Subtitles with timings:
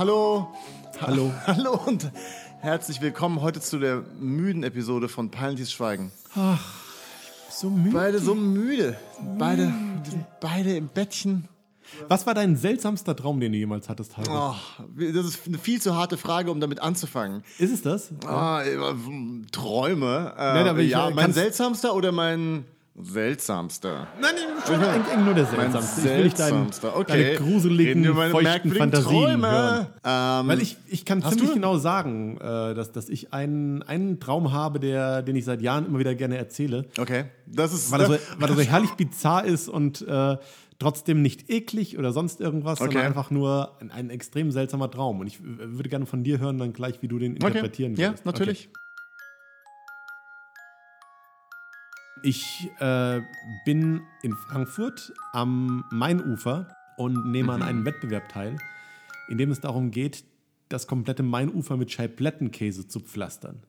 [0.00, 0.48] Hallo.
[0.98, 1.30] Hallo.
[1.46, 2.10] Hallo und
[2.60, 6.10] herzlich willkommen heute zu der müden Episode von Peinliches Schweigen.
[7.50, 7.94] So müde.
[7.94, 8.96] Beide so müde.
[9.38, 11.50] Beide, wir sind beide im Bettchen.
[12.08, 14.32] Was war dein seltsamster Traum, den du jemals hattest, Heiko?
[14.32, 14.54] Oh,
[14.96, 17.44] das ist eine viel zu harte Frage, um damit anzufangen.
[17.58, 18.10] Ist es das?
[18.24, 18.78] Ah, äh,
[19.52, 20.32] Träume.
[20.34, 22.64] Äh, Nein, aber ich, ja, äh, mein seltsamster oder mein
[23.04, 24.08] seltsamster?
[24.20, 24.30] Nein,
[24.66, 26.00] schon eigentlich nur der Mein seltsamste.
[26.00, 26.66] Ich will nicht deinen.
[26.94, 27.04] Okay.
[27.08, 29.50] deine gruseligen, Reden meine feuchten Fantasien Träume.
[29.50, 29.86] hören.
[30.04, 31.54] Ähm, Weil ich, ich kann ziemlich du?
[31.54, 35.86] genau sagen, äh, dass, dass ich einen, einen Traum habe, der, den ich seit Jahren
[35.86, 36.86] immer wieder gerne erzähle.
[36.98, 37.90] okay, das ist.
[37.90, 40.36] Weil er so, weil er so herrlich bizarr ist und äh,
[40.78, 43.06] trotzdem nicht eklig oder sonst irgendwas, sondern Okay.
[43.06, 45.20] einfach nur ein, ein extrem seltsamer Traum.
[45.20, 47.46] Und ich würde gerne von dir hören, dann gleich, wie du den okay.
[47.48, 48.24] interpretieren Ja, würdest.
[48.26, 48.68] natürlich.
[48.72, 48.79] Okay.
[52.22, 53.20] Ich äh,
[53.64, 57.62] bin in Frankfurt am Mainufer und nehme Mhm.
[57.62, 58.56] an einem Wettbewerb teil,
[59.28, 60.24] in dem es darum geht,
[60.68, 63.62] das komplette Mainufer mit Scheiblettenkäse zu pflastern.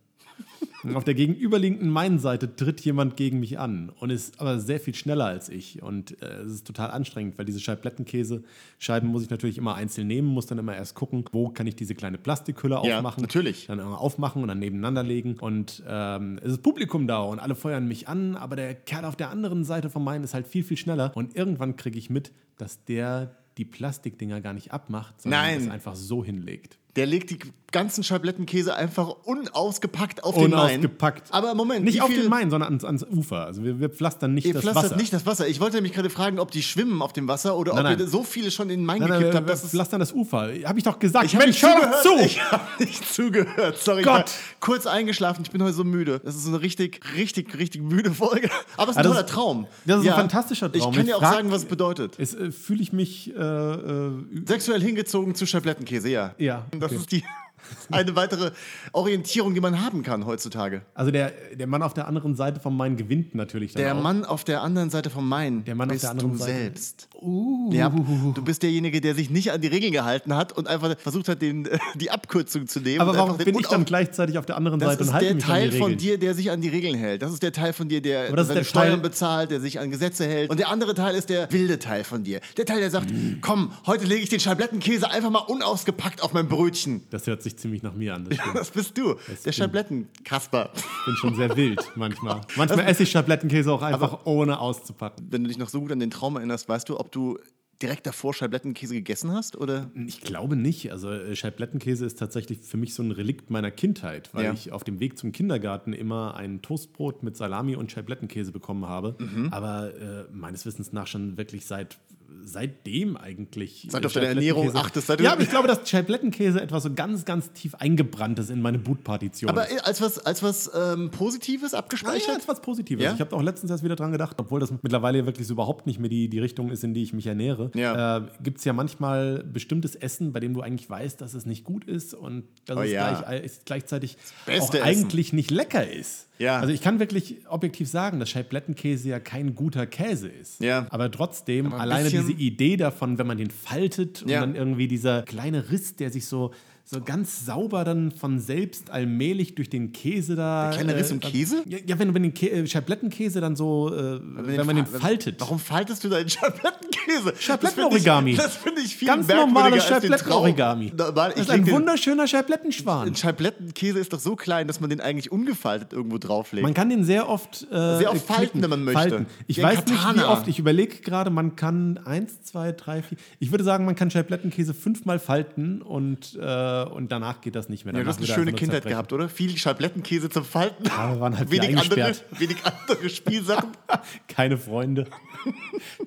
[0.83, 4.95] Und auf der gegenüberliegenden Mainseite tritt jemand gegen mich an und ist aber sehr viel
[4.95, 5.81] schneller als ich.
[5.83, 10.27] Und äh, es ist total anstrengend, weil diese Scheiblettenkäse-Scheiben muss ich natürlich immer einzeln nehmen,
[10.27, 13.21] muss dann immer erst gucken, wo kann ich diese kleine Plastikhülle Ja, aufmachen.
[13.21, 13.67] natürlich.
[13.67, 15.35] Dann immer aufmachen und dann nebeneinander legen.
[15.39, 19.15] Und ähm, es ist Publikum da und alle feuern mich an, aber der Kerl auf
[19.15, 21.11] der anderen Seite von Main ist halt viel, viel schneller.
[21.15, 25.61] Und irgendwann kriege ich mit, dass der die Plastikdinger gar nicht abmacht, sondern Nein.
[25.61, 26.77] es einfach so hinlegt.
[26.95, 27.39] Der legt die
[27.71, 30.79] ganzen Scheiblettenkäse einfach unausgepackt auf den Main.
[30.79, 31.27] Unausgepackt.
[31.33, 33.45] Aber Moment, Nicht auf den Main, sondern ans, ans Ufer.
[33.45, 34.95] Also wir, wir pflastern nicht Ihr das pflastert Wasser.
[34.97, 35.47] nicht das Wasser.
[35.47, 37.97] Ich wollte nämlich gerade fragen, ob die schwimmen auf dem Wasser oder Nein, ob ihr
[37.99, 38.07] nein.
[38.07, 39.47] so viele schon in den Main Nein, nein, gekippt wir, habt.
[39.47, 40.49] wir dass es- pflastern das Ufer.
[40.65, 41.25] Habe ich doch gesagt.
[41.27, 42.19] Ich habe Mensch, nicht hör doch zugehört.
[42.19, 42.25] zu!
[42.25, 43.77] Ich habe nicht zugehört.
[43.77, 44.25] Sorry, Gott.
[44.25, 45.43] ich war kurz eingeschlafen.
[45.45, 46.19] Ich bin heute so müde.
[46.25, 48.49] Das ist so eine richtig, richtig, richtig müde Folge.
[48.75, 49.67] Aber es ist ein Ah, das toller Traum.
[49.85, 50.89] das ist ein fantastischer Traum.
[50.91, 52.15] Ich kann Ich dir auch frag- sagen, was es bedeutet.
[52.19, 53.33] Es äh, fühle ich mich.
[53.33, 54.11] Äh, äh,
[54.45, 56.35] Sexuell hingezogen zu Scheiblettenkäse, ja.
[56.37, 56.99] Ja, Das okay.
[56.99, 57.23] ist die
[57.91, 58.51] eine weitere
[58.91, 60.81] Orientierung, die man haben kann heutzutage.
[60.93, 64.01] also der, der Mann auf der anderen Seite vom Main gewinnt natürlich dann Der auch.
[64.01, 65.63] Mann auf der anderen Seite vom Main.
[65.65, 66.51] Der Mann auf bist der anderen du Seite.
[66.53, 67.07] selbst.
[67.21, 70.97] Uh, Ja, du bist derjenige, der sich nicht an die Regeln gehalten hat und einfach
[70.99, 73.01] versucht hat, den, die Abkürzung zu nehmen.
[73.01, 75.35] aber warum bin ich dann gleichzeitig auf der anderen Das Seite ist und halte der
[75.35, 75.99] mich Teil an die von Regeln?
[75.99, 77.21] dir, der sich an die Regeln hält.
[77.21, 79.59] Das ist der Teil von dir, der das ist seine der Steuern Teil- bezahlt, der
[79.61, 80.49] sich an Gesetze hält.
[80.49, 82.41] Und der andere Teil ist der wilde Teil von dir.
[82.57, 83.39] Der Teil, der sagt, Mhm.
[83.41, 87.03] komm, heute lege ich den Scheiblettenkäse einfach mal unausgepackt auf mein Brötchen.
[87.09, 88.25] Das hört sich ziemlich nach mir an.
[88.25, 88.55] Das stimmt.
[88.55, 90.71] Das bist du, der Scheiblettenkasper.
[90.75, 92.41] Ich bin schon sehr wild manchmal.
[92.55, 95.27] Manchmal esse ich Schablettenkäse auch einfach ohne auszupacken.
[95.29, 97.37] Wenn du dich noch so gut an den Traum erinnerst, weißt du, ob du
[97.81, 99.55] direkt davor Scheiblettenkäse gegessen hast?
[99.57, 99.89] Oder?
[100.05, 100.91] Ich glaube nicht.
[100.91, 104.53] Also äh, Scheiblettenkäse ist tatsächlich für mich so ein Relikt meiner Kindheit, weil Ja.
[104.53, 109.15] ich auf dem Weg zum Kindergarten immer ein Toastbrot mit Salami und Scheiblettenkäse bekommen habe.
[109.17, 109.49] Mhm.
[109.51, 111.97] Aber äh, meines Wissens nach schon wirklich seit
[112.43, 113.87] seitdem eigentlich.
[113.89, 116.83] Seit äh, du auf deine Ernährung achtest, seit Ja, aber ich glaube, dass Scheiblettenkäse etwas
[116.83, 119.49] so ganz, ganz tief eingebrannt ist in meine Bootpartition.
[119.49, 119.85] Aber ist.
[119.85, 122.27] als was, als was ähm, Positives abgespeichert?
[122.27, 123.03] ja, das ist was Positives.
[123.03, 123.13] Ja?
[123.13, 125.99] Ich habe auch letztens erst wieder dran gedacht, obwohl das mittlerweile wirklich so überhaupt nicht
[125.99, 127.71] mehr die, die Richtung ist, in die ich mich ernähre.
[127.75, 128.17] Ja.
[128.17, 131.63] Äh, Gibt es ja manchmal bestimmtes Essen, bei dem du eigentlich weißt, dass es nicht
[131.63, 133.21] gut ist und dass Oh es ja.
[133.21, 135.05] gleich, ist gleichzeitig Beste auch Essen.
[135.05, 136.27] eigentlich nicht lecker ist.
[136.41, 136.59] Ja.
[136.59, 140.59] Also ich kann wirklich objektiv sagen, dass Scheiblettenkäse ja kein guter Käse ist.
[140.61, 140.87] Ja.
[140.89, 144.41] Aber trotzdem, Aber ein alleine bisschen- diese Idee davon, wenn man den faltet und Ja.
[144.41, 146.51] dann irgendwie dieser kleine Riss, der sich so,
[146.83, 150.69] so ganz sauber dann von selbst allmählich durch den Käse da.
[150.71, 151.63] Der kleine Riss im äh, Käse?
[151.65, 154.99] Ja, ja, wenn du den Kä äh, Scheiblettenkäse dann so, äh, wenn, man den fa-
[154.99, 155.39] faltet.
[155.39, 157.33] Warum faltest du deinen Scheiblettenkäse?
[157.39, 158.35] Scheiblettenorigami.
[158.35, 160.19] Das finde ich, find ich viel Ganz merkwürdiger normales als den Traum.
[160.19, 160.93] Scheiblettenorigami.
[160.97, 163.07] Normal, Das ist ein den- wunderschöner Scheiblettenschwan.
[163.07, 166.63] Ein Scheiblettenkäse ist doch so klein, dass man den eigentlich ungefaltet irgendwo drauflegt.
[166.63, 168.61] Man kann den sehr oft, äh, Sehr oft falten, knicken.
[168.63, 168.99] wenn man möchte.
[168.99, 169.25] Falten.
[169.47, 170.29] Ich ein weiß nicht, wie Katana.
[170.33, 170.47] oft.
[170.47, 173.17] Ich überlege gerade, man kann eins, zwei, drei, vier.
[173.39, 177.85] Ich würde sagen, man kann Scheiblettenkäse fünfmal falten und, äh, und danach geht das nicht
[177.85, 177.93] mehr.
[177.93, 178.89] ja, du hast eine schöne Kindheit zerbrechen.
[178.93, 179.29] gehabt, oder?
[179.29, 180.85] Viel Scheiblettenkäse zum Falten.
[180.85, 183.71] Ja, wir waren halt wenig, andere, wenig andere Spielsachen.
[184.27, 185.07] Keine Freunde.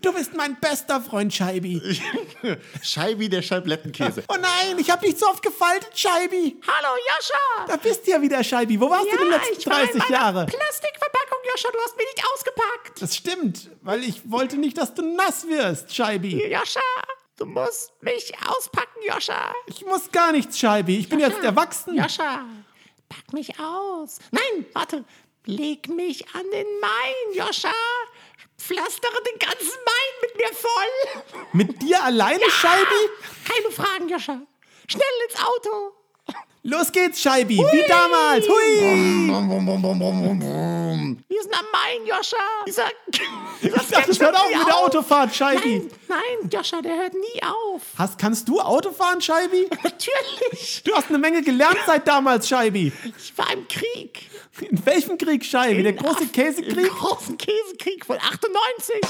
[0.01, 1.83] Du bist mein bester Freund, Scheibi.
[2.83, 4.23] Scheibi der Scheiblettenkäse.
[4.29, 6.61] Oh nein, ich habe dich so oft gefaltet, Scheibi.
[6.67, 7.67] Hallo Joscha!
[7.67, 8.81] Da bist du ja wieder, Scheibi.
[8.81, 10.47] Wo warst du die letzten ich war in 30 meiner Jahre?
[10.47, 13.03] Plastikverpackung, Joscha, du hast mich nicht ausgepackt.
[13.03, 16.41] Das stimmt, weil ich wollte nicht, dass du nass wirst, Scheibi.
[16.53, 16.81] Joscha,
[17.37, 19.53] du musst mich auspacken, Joscha.
[19.67, 20.99] Ich muss gar nichts, Scheibi.
[20.99, 21.95] Ich bin jetzt erwachsen.
[21.95, 22.45] Joscha,
[23.09, 24.19] pack mich aus.
[24.31, 25.05] Nein, warte.
[25.47, 27.73] Leg mich an den Main, Joscha.
[28.59, 31.45] Pflastere den ganzen Main mit mir voll.
[31.53, 33.11] Mit dir alleine, Scheibi?
[33.47, 34.41] Keine Fragen, Joscha.
[34.89, 35.93] Schnell ins Auto.
[36.67, 38.49] Los geht's, Scheibi, wie damals.
[38.49, 38.81] Hui!
[41.29, 42.37] Wir sind am Main, Joscha.
[42.67, 42.85] Dieser,
[43.63, 45.91] dieser Ich dachte, das hört auch mit der Autofahrt, Scheibi.
[46.09, 47.83] Nein, nein, Joscha, der hört nie auf.
[47.99, 49.69] Hast, kannst du Auto fahren, Scheibi?
[49.83, 50.83] Natürlich.
[50.87, 52.91] Du hast eine Menge gelernt seit damals, Scheibi.
[53.19, 54.31] Ich war im Krieg.
[54.61, 55.83] In welchem Krieg, Scheibi?
[55.83, 56.89] Der In große Af- Im Käsekrieg?
[56.89, 59.01] großen Käsekrieg von 98.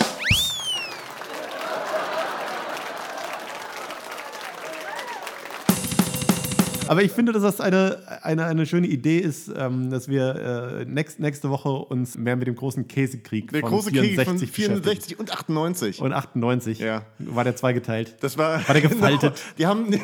[6.89, 10.85] Aber ich finde, dass das eine, eine, eine schöne Idee ist, ähm, dass wir äh,
[10.85, 14.37] next, nächste Woche uns mehr mit dem großen Käsekrieg Der von große Krieg 64 von
[14.41, 14.83] beschäftigen.
[14.83, 16.01] 64 und 98.
[16.01, 17.03] Und 98 Ja.
[17.19, 18.17] war der zweigeteilt.
[18.21, 19.35] Das war, War der gefaltet?
[19.57, 20.01] Genau, die haben,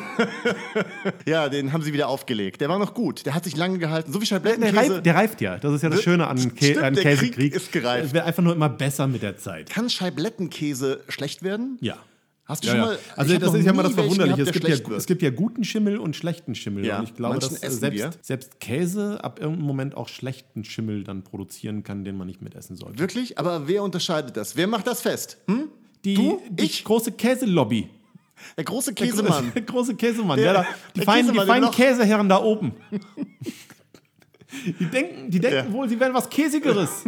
[1.25, 2.61] ja, den haben sie wieder aufgelegt.
[2.61, 3.25] Der war noch gut.
[3.25, 4.11] Der hat sich lange gehalten.
[4.11, 4.75] So wie Der, Scheiblettenkäse.
[4.93, 5.57] reift, der reift ja.
[5.57, 7.33] Das ist ja das Schöne an, Kä stimmt, an der Käsekrieg.
[7.35, 8.05] Krieg ist gereift.
[8.07, 9.69] Es wird einfach nur immer besser mit der Zeit.
[9.69, 11.77] Kann Scheiblettenkäse schlecht werden?
[11.81, 11.97] Ja.
[12.51, 12.99] Hast du Ja, schon mal.
[13.15, 14.35] Also das ist ja mal das Verwunderliche.
[14.35, 16.85] gehabt, Es gibt, ja, es gibt ja guten Schimmel und schlechten Schimmel.
[16.85, 18.11] Ja, und ich glaube, dass essen selbst, wir.
[18.21, 22.75] selbst Käse ab irgendeinem Moment auch schlechten Schimmel dann produzieren kann, den man nicht mitessen
[22.75, 22.99] sollte.
[22.99, 23.39] Wirklich?
[23.39, 24.57] Aber wer unterscheidet das?
[24.57, 25.37] Wer macht das fest?
[25.47, 25.69] Hm?
[26.03, 26.41] Die, Du?
[26.49, 26.83] die Ich?
[26.83, 27.87] große Käselobby.
[28.57, 29.51] Der große Käsemann.
[29.53, 30.37] Der große Käsemann.
[30.37, 30.65] Der- ja, da,
[30.95, 32.73] die feinen, die Käsemann, feinen der noch- Käseherren da oben.
[34.79, 35.73] Die denken, die denken Ja.
[35.73, 37.03] wohl, sie wären was Käsigeres.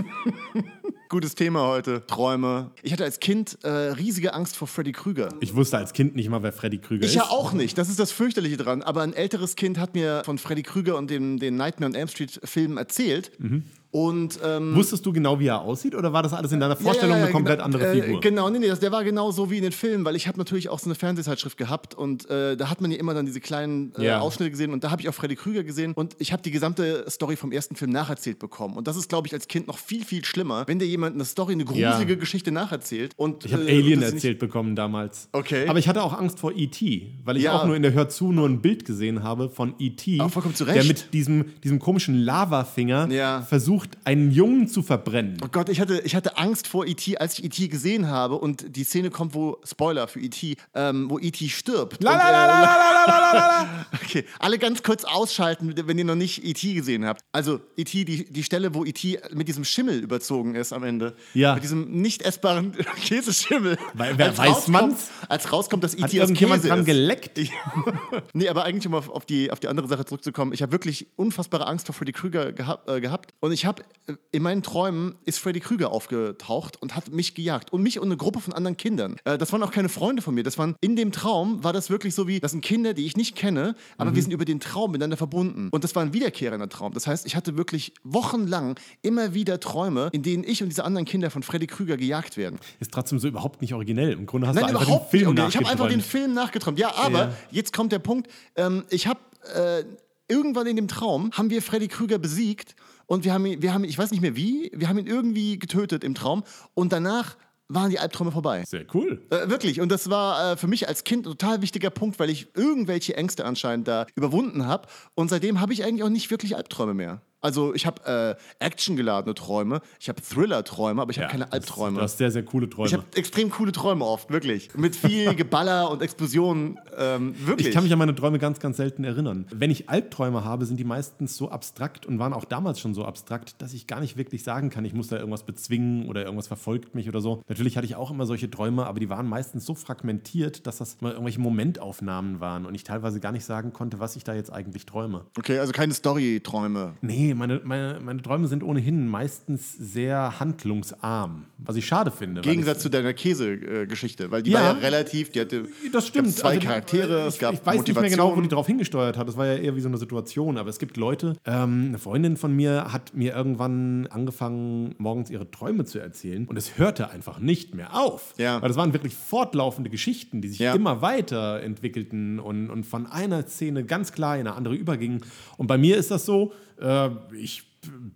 [1.09, 2.05] Gutes Thema heute.
[2.07, 2.71] Träume.
[2.81, 5.29] Ich hatte als Kind äh, riesige Angst vor Freddy Krüger.
[5.41, 7.15] Ich wusste als Kind nicht mal, wer Freddy Krüger Ich ist.
[7.15, 7.77] ja auch nicht.
[7.77, 8.81] Das ist das fürchterliche dran.
[8.81, 12.07] Aber ein älteres Kind hat mir von Freddy Krüger und dem, den Nightmare on Elm
[12.07, 13.31] Street Filmen erzählt.
[13.39, 13.63] Mhm.
[13.93, 17.11] Und ähm, Wusstest du genau, wie er aussieht, oder war das alles in deiner Vorstellung
[17.11, 18.21] Ja, ja, ja, eine komplett genau, andere äh, Figur?
[18.21, 20.39] Genau, nee, nee, das, der war genau so wie in den Filmen, weil ich habe
[20.39, 23.39] natürlich auch so eine Fernsehzeitschrift gehabt und äh, da hat man ja immer dann diese
[23.39, 24.09] kleinen äh.
[24.09, 27.05] Ausschnitte gesehen und da habe ich auch Freddy Krüger gesehen und ich habe die gesamte
[27.07, 28.77] Story vom ersten Film nacherzählt bekommen.
[28.77, 31.25] Und das ist, glaube ich, als Kind noch viel, viel schlimmer, wenn dir jemand eine
[31.25, 32.17] Story, eine gruselige.
[32.17, 33.11] Geschichte nacherzählt.
[33.15, 35.29] Und, Ich habe äh, Alien erzählt bekommen damals.
[35.33, 35.67] Okay.
[35.67, 38.31] Aber ich hatte auch Angst vor E.T., weil ich auch nur in der Hör zu
[38.31, 43.41] nur ein Bild gesehen habe von E.T., der mit diesem, diesem komischen Lavafinger Ja.
[43.83, 45.37] Versucht, einen Jungen zu verbrennen.
[45.43, 47.67] Oh Gott, ich hatte, ich hatte Angst vor E.T., als ich E.T.
[47.67, 51.49] gesehen habe und die Szene kommt, wo, Spoiler für E.T., ähm, wo E.T.
[51.49, 52.01] stirbt.
[52.03, 53.85] La, und, la, la, la, la, la, la, la, la.
[54.03, 56.73] Okay, alle ganz kurz ausschalten, wenn ihr noch nicht E.T.
[56.73, 57.21] gesehen habt.
[57.31, 59.19] Also E.T., die, die Stelle, wo E.T.
[59.33, 61.15] mit diesem Schimmel überzogen ist am Ende.
[61.33, 61.53] Ja.
[61.55, 62.73] Mit diesem nicht essbaren
[63.05, 63.77] Käseschimmel.
[63.93, 65.09] Weil- wer Als weiß rauskommt- man's?
[65.29, 66.03] Als rauskommt, dass E.T.
[66.03, 66.85] Hat aus irgendjemand dran ist.
[66.85, 67.39] geleckt?
[68.33, 71.07] nee, aber eigentlich, um auf, auf, die, auf die andere Sache zurückzukommen, ich habe wirklich
[71.15, 73.33] unfassbare Angst vor Freddy Krüger geha äh, gehabt.
[73.39, 73.72] Und ich habe,
[74.07, 77.71] äh, in meinen Träumen ist Freddy Krüger aufgetaucht und hat mich gejagt.
[77.71, 79.15] Und mich und eine Gruppe von anderen Kindern.
[79.25, 80.43] Äh, das waren auch keine Freunde von mir.
[80.43, 83.15] Das waren, in dem Traum war das wirklich so wie, das sind Kinder, die ich
[83.17, 84.15] nicht kenne, aber Mhm.
[84.15, 85.69] wir sind über den Traum miteinander verbunden.
[85.71, 86.93] Und das war ein wiederkehrender Traum.
[86.93, 91.05] Das heißt, ich hatte wirklich wochenlang immer wieder Träume, in denen ich und diese anderen
[91.05, 92.59] Kinder von Freddy Krüger gejagt werden.
[92.79, 94.11] Ist trotzdem so überhaupt nicht originell.
[94.13, 95.43] Im Grunde hast Nein, du einfach den Film nicht.
[95.43, 96.01] Okay, ich habe einfach den.
[96.01, 96.77] Film nachgeträumt.
[96.79, 97.33] Ja, aber Ja.
[97.51, 98.29] jetzt kommt der Punkt.
[98.55, 99.19] Ähm, ich habe
[99.55, 99.83] äh,
[100.27, 102.75] irgendwann in dem Traum haben wir Freddy Krüger besiegt
[103.05, 105.59] und wir haben ihn, wir haben, ich weiß nicht mehr wie, wir haben ihn irgendwie
[105.59, 107.35] getötet im Traum und danach
[107.67, 108.63] waren die Albträume vorbei.
[108.67, 109.21] Sehr cool.
[109.29, 109.81] Äh, wirklich.
[109.81, 113.15] Und das war äh, für mich als Kind ein total wichtiger Punkt, weil ich irgendwelche
[113.15, 114.87] Ängste anscheinend da überwunden habe.
[115.15, 117.21] Und seitdem habe ich eigentlich auch nicht wirklich Albträume mehr.
[117.43, 121.97] Also ich habe äh, actiongeladene Träume, ich habe Thriller-Träume, aber ich habe keine das- Albträume.
[121.97, 122.87] Du hast sehr, sehr coole Träume.
[122.87, 124.73] Ich habe extrem coole Träume oft, wirklich.
[124.75, 126.79] Mit viel Geballer und Explosionen.
[126.97, 127.67] Ähm, wirklich.
[127.67, 129.45] Ich kann mich an meine Träume ganz, ganz selten erinnern.
[129.51, 133.03] Wenn ich Albträume habe, sind die meistens so abstrakt und waren auch damals schon so
[133.03, 136.47] abstrakt, dass ich gar nicht wirklich sagen kann, ich muss da irgendwas bezwingen oder irgendwas
[136.47, 137.43] verfolgt mich oder so.
[137.49, 141.01] Natürlich hatte ich auch immer solche Träume, aber die waren meistens so fragmentiert, dass das
[141.01, 144.51] mal irgendwelche Momentaufnahmen waren und ich teilweise gar nicht sagen konnte, was ich da jetzt
[144.51, 145.25] eigentlich träume.
[145.37, 146.93] okay, also keine Story-Träume.
[147.01, 152.41] Nee, meine, meine, meine Träume sind ohnehin meistens sehr handlungsarm, was ich schade finde.
[152.41, 154.59] Im Gegensatz zu deiner Käse-Geschichte, weil die Ja.
[154.59, 156.31] war ja relativ, die hatte Das stimmt.
[156.35, 158.09] zwei Also, Charaktere, es ich, gab ich weiß nicht mehr Motivation.
[158.29, 159.27] genau, wo die drauf hingesteuert hat.
[159.27, 160.57] Das war ja eher wie so eine Situation.
[160.57, 165.49] Aber es gibt Leute, ähm, eine Freundin von mir hat mir irgendwann angefangen, morgens ihre
[165.51, 166.45] Träume zu erzählen.
[166.47, 168.33] Und es hörte einfach nicht mehr auf.
[168.37, 168.61] Ja.
[168.61, 170.73] Weil das waren wirklich fortlaufende Geschichten, die sich Ja.
[170.73, 175.21] immer weiter entwickelten und, und von einer Szene ganz klar in eine andere übergingen.
[175.57, 177.63] Und bei mir ist das so, äh, ich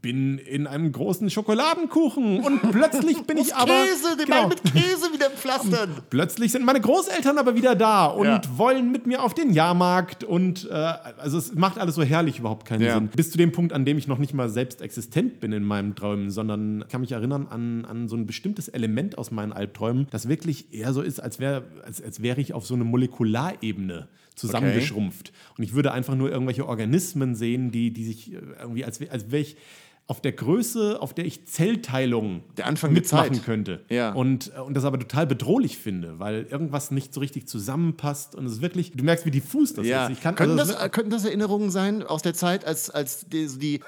[0.01, 5.12] bin in einem großen Schokoladenkuchen und plötzlich bin ich aber Käse, den genau, mit Käse
[5.12, 5.89] wieder pflastern.
[6.09, 8.41] Plötzlich sind meine Großeltern aber wieder da und Ja.
[8.55, 12.65] wollen mit mir auf den Jahrmarkt und äh, also es macht alles so herrlich überhaupt
[12.65, 12.93] keinen Ja.
[12.93, 13.09] Sinn.
[13.13, 15.95] Bis zu dem Punkt, an dem ich noch nicht mal selbst existent bin in meinen
[15.95, 20.29] Träumen, sondern kann mich erinnern an, an so ein bestimmtes Element aus meinen Albträumen, das
[20.29, 24.07] wirklich eher so ist, als wäre als, als wäre ich auf so eine Molekularebene
[24.38, 25.34] zusammengeschrumpft.
[25.58, 29.32] Und ich würde einfach nur irgendwelche Organismen sehen, die, die sich äh, irgendwie, als, als
[29.32, 29.58] wäre ich
[30.10, 33.84] auf der Größe, auf der ich Zellteilung Der Anfang mitmachen könnte.
[33.89, 34.13] Ja.
[34.13, 38.46] Und, äh, und das aber total bedrohlich finde, weil irgendwas nicht so richtig zusammenpasst und
[38.46, 40.06] es ist wirklich, du merkst, wie diffus das Ja.
[40.06, 40.13] ist.
[40.13, 43.27] Ich kann, könnten, also, das, äh, könnten das Erinnerungen sein aus der Zeit, als, als
[43.27, 43.82] die, so die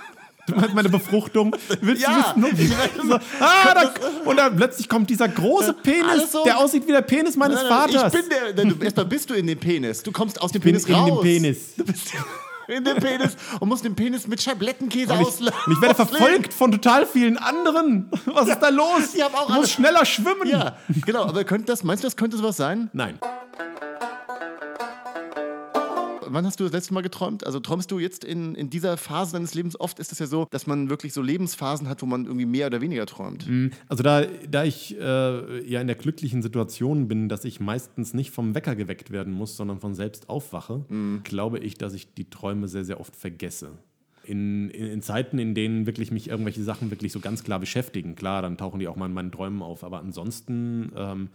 [0.74, 1.56] meine Befruchtung?
[1.82, 2.34] Willst Ja.
[2.36, 2.76] du wissen?
[3.10, 3.92] So, ah, da,
[4.26, 7.70] und dann plötzlich kommt dieser große Penis, so- der aussieht wie der Penis meines Nein,
[7.70, 8.14] nein, Vaters.
[8.14, 8.54] Ich bin der.
[8.66, 10.04] Nein, du, erstmal bist du in dem Penis.
[10.04, 11.08] Du kommst aus dem Penis in raus.
[11.08, 11.76] dem Penis.
[11.78, 12.12] Du bist
[12.68, 16.72] in dem Penis und musst den Penis mit Scheiblettenkäse Und ich, ich werde verfolgt von
[16.72, 18.10] total vielen anderen.
[18.26, 19.14] Was ist da los?
[19.16, 20.48] die haben auch du musst alle- schneller schwimmen.
[20.48, 20.76] Ja,
[21.06, 21.24] genau.
[21.26, 22.90] Aber könnte das, meinst du, das könnte sowas sein?
[22.94, 23.18] Nein.
[26.32, 27.46] Wann hast du das letzte Mal geträumt?
[27.46, 29.80] Also träumst du jetzt in, in dieser Phase deines Lebens?
[29.80, 32.68] Oft ist es ja so, dass man wirklich so Lebensphasen hat, wo man irgendwie mehr
[32.68, 33.48] oder weniger träumt.
[33.88, 38.32] Also da, da ich äh, ja in der glücklichen Situation bin, dass ich meistens nicht
[38.32, 40.86] vom Wecker geweckt werden muss, sondern von selbst aufwache,
[41.24, 43.72] glaube ich, dass ich die Träume sehr, sehr oft vergesse.
[44.24, 48.16] In, in, in Zeiten, in denen wirklich mich irgendwelche Sachen wirklich so ganz klar beschäftigen,
[48.16, 49.84] klar, dann tauchen die auch mal in meinen Träumen auf.
[49.84, 51.30] Aber ansonsten ähm,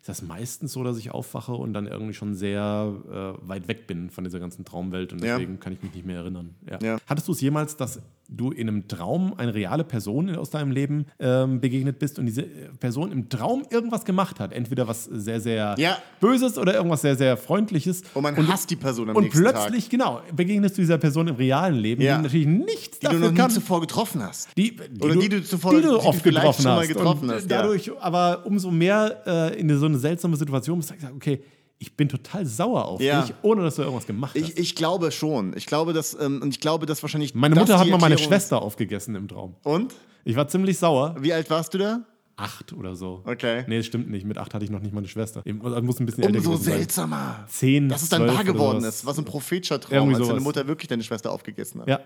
[0.00, 2.94] ist das meistens so, dass ich aufwache und dann irgendwie schon sehr
[3.42, 5.36] äh, weit weg bin von dieser ganzen Traumwelt und Ja.
[5.36, 6.54] deswegen kann ich mich nicht mehr erinnern.
[6.70, 6.78] Ja.
[6.82, 6.98] Ja.
[7.06, 8.00] Hattest du es jemals, dass
[8.32, 12.42] du in einem Traum eine reale Person aus deinem Leben ähm, begegnet bist und diese
[12.42, 14.52] äh, Person im Traum irgendwas gemacht hat?
[14.52, 15.98] Entweder was sehr, sehr Ja.
[16.20, 18.02] Böses oder irgendwas sehr, sehr Freundliches.
[18.14, 21.34] Und man hasst die Person am Und nächsten plötzlich, genau, begegnest du dieser Person im
[21.34, 22.16] realen Leben, Ja.
[22.18, 23.50] die natürlich nichts Die du dafür noch nie kann.
[23.50, 24.48] zuvor getroffen hast.
[24.56, 26.88] Die, die Oder die du zuvor- die du die du oft vielleicht getroffen hast.
[26.88, 27.56] getroffen und hast, ja.
[27.62, 31.42] dadurch aber umso mehr äh, in so eine seltsame Situation bist, sagst du, okay,
[31.82, 33.22] ich bin total sauer auf Ja.
[33.22, 34.40] dich, ohne dass du irgendwas gemacht hast.
[34.50, 35.56] Ich, ich glaube schon.
[35.56, 37.34] Ich glaube, dass, ähm, und ich glaube, dass wahrscheinlich.
[37.34, 39.56] Meine Mutter hat mal meine Schwester aufgegessen im Traum.
[39.64, 39.94] Und?
[40.24, 41.16] Ich war ziemlich sauer.
[41.18, 42.00] Wie alt warst du da?
[42.36, 43.22] Acht oder so.
[43.24, 43.64] Okay.
[43.66, 44.26] Nee, das stimmt nicht.
[44.26, 45.40] Mit acht hatte ich noch nicht meine Schwester.
[45.44, 46.76] Ich muss ein bisschen älter Umso gewesen sein.
[46.78, 47.44] seltsamer.
[47.48, 50.44] Zehn, Dass es dann wahr geworden ist, was ein prophetischer Traum, Irgendwie als deine sowas.
[50.44, 51.88] Mutter wirklich deine Schwester aufgegessen hat.
[51.88, 52.00] Ja,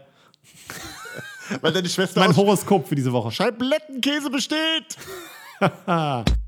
[1.60, 3.30] Weil deine Schwester mein Horoskop für diese Woche.
[3.32, 4.96] Scheiblettenkäse besteht.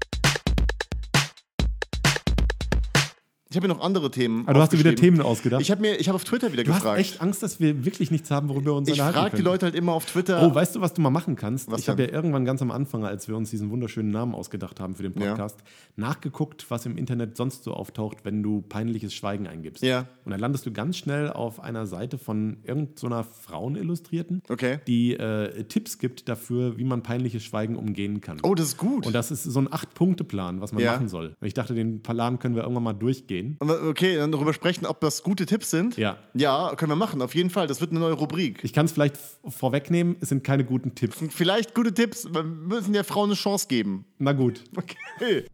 [3.57, 4.43] ich habe mir noch andere Themen.
[4.45, 4.95] Aber du hast dir wieder.
[4.95, 5.63] Themen ausgedacht.
[5.63, 7.01] Ich habe mir, ich habe auf Twitter wieder du gefragt.
[7.01, 9.43] echt Angst, dass wir wirklich nichts haben, worüber wir uns ich unterhalten frage die.
[9.43, 10.43] Leute halt immer auf Twitter.
[10.47, 11.71] Oh, weißt du, was du mal machen kannst?
[11.71, 14.79] Was ich habe ja irgendwann ganz am Anfang, als wir uns diesen wunderschönen Namen ausgedacht
[14.79, 15.31] haben für den Ja.
[15.31, 15.59] Podcast,
[15.97, 19.83] nachgeguckt, was im Internet sonst so auftaucht, wenn du peinliches Schweigen eingibst.
[19.83, 20.07] Ja.
[20.27, 24.81] Und dann landest du ganz schnell auf einer Seite von irgendeiner Frauenillustrierten, Okay.
[24.87, 28.39] die äh, Tipps gibt dafür, wie man peinliches Schweigen umgehen kann.
[28.43, 29.07] oh, das ist gut.
[29.07, 30.93] Und das ist so ein Acht-Punkte-Plan, was man Ja.
[30.93, 31.35] machen soll.
[31.41, 33.46] Und ich dachte, den Plan können wir irgendwann mal durchgehen.
[33.59, 35.97] Und, Okay, dann darüber sprechen, ob das gute Tipps sind.
[35.97, 36.19] Ja.
[36.35, 37.67] Ja, können wir machen, auf jeden Fall.
[37.67, 38.61] Das wird eine neue Rubrik.
[38.63, 39.17] Ich kann es vielleicht
[39.49, 41.19] vorwegnehmen, es sind keine guten Tipps.
[41.31, 42.27] Vielleicht gute Tipps.
[42.33, 44.05] Wir müssen der Frau eine Chance geben.
[44.19, 44.65] Na gut.
[44.77, 45.45] Okay.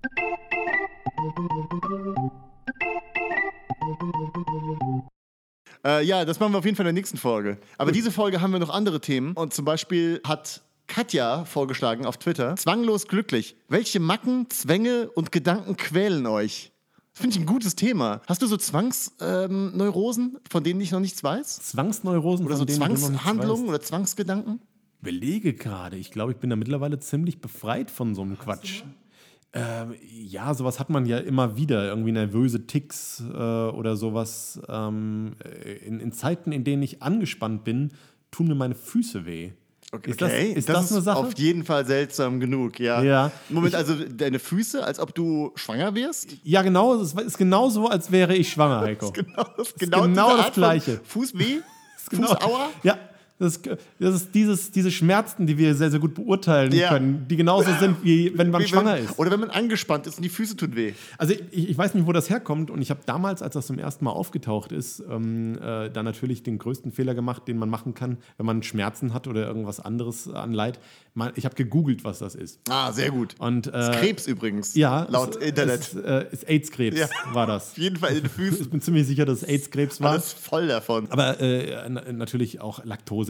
[5.84, 7.58] Äh, ja, das machen wir auf jeden Fall in der nächsten Folge.
[7.78, 9.32] Aber diese Folge haben wir noch andere Themen.
[9.34, 13.56] Und zum Beispiel hat Katja vorgeschlagen auf Twitter: Zwanglos glücklich.
[13.68, 16.71] Welche Macken, Zwänge und Gedanken quälen euch?
[17.14, 18.22] Finde ich ein gutes Thema.
[18.26, 21.60] Hast du so Zwangsneurosen, ähm, von denen ich noch nichts weiß?
[21.60, 24.60] Zwangsneurosen Oder so Zwangshandlungen oder Zwangsgedanken?
[25.02, 25.96] Belege gerade.
[25.96, 28.82] Ich glaube, ich bin da mittlerweile ziemlich befreit von so einem Quatsch.
[29.52, 31.86] Ähm, ja, sowas hat man ja immer wieder.
[31.86, 34.60] Irgendwie nervöse Ticks äh, oder sowas.
[34.68, 37.92] Ähm, äh, in, in Zeiten, in denen ich angespannt bin,
[38.30, 39.52] tun mir meine Füße weh.
[40.04, 41.18] Ist das, ist das, eine Sache?
[41.18, 43.02] auf jeden Fall seltsam genug, ja.
[43.02, 43.30] Ja.
[43.50, 46.28] Moment, also deine Füße, als ob du schwanger wärst?
[46.44, 46.94] Ja, genau.
[46.94, 49.12] Es ist genau so, als wäre ich schwanger, Heiko.
[49.12, 51.00] Genau das, genau diese das Gleiche.
[51.04, 51.60] Fußweh?
[52.10, 52.26] Genau.
[52.28, 52.68] Fußauer?
[52.82, 52.98] Ja,
[53.42, 53.68] das, ist-
[53.98, 56.88] das ist dieses, diese Schmerzen, die wir sehr, sehr gut beurteilen Ja.
[56.88, 59.18] können, die genauso sind, wie wenn man Wie schwanger wenn, ist.
[59.18, 60.92] Oder wenn man angespannt ist und die Füße tun weh.
[61.18, 63.78] Also ich, ich weiß nicht, wo das herkommt und ich habe damals, als das zum
[63.78, 67.94] ersten Mal aufgetaucht ist, ähm, äh, da natürlich den größten Fehler gemacht, den man machen
[67.94, 70.78] kann, wenn man Schmerzen hat oder irgendwas anderes an Leid.
[71.34, 72.58] Ich habe gegoogelt, was das ist.
[72.70, 73.34] Ah, sehr gut.
[73.38, 74.74] Und, äh, Krebs übrigens.
[74.74, 75.80] Ja, Laut es, Internet.
[75.80, 77.08] Es, äh, ist AIDS-Krebs, Ja.
[77.34, 77.72] war das.
[77.72, 78.70] Auf jeden Fall in den Ich Füßen.
[78.70, 80.12] bin ziemlich sicher, dass es AIDS-Krebs war.
[80.12, 81.08] Alles voll davon.
[81.10, 82.82] Aber äh, na- natürlich auch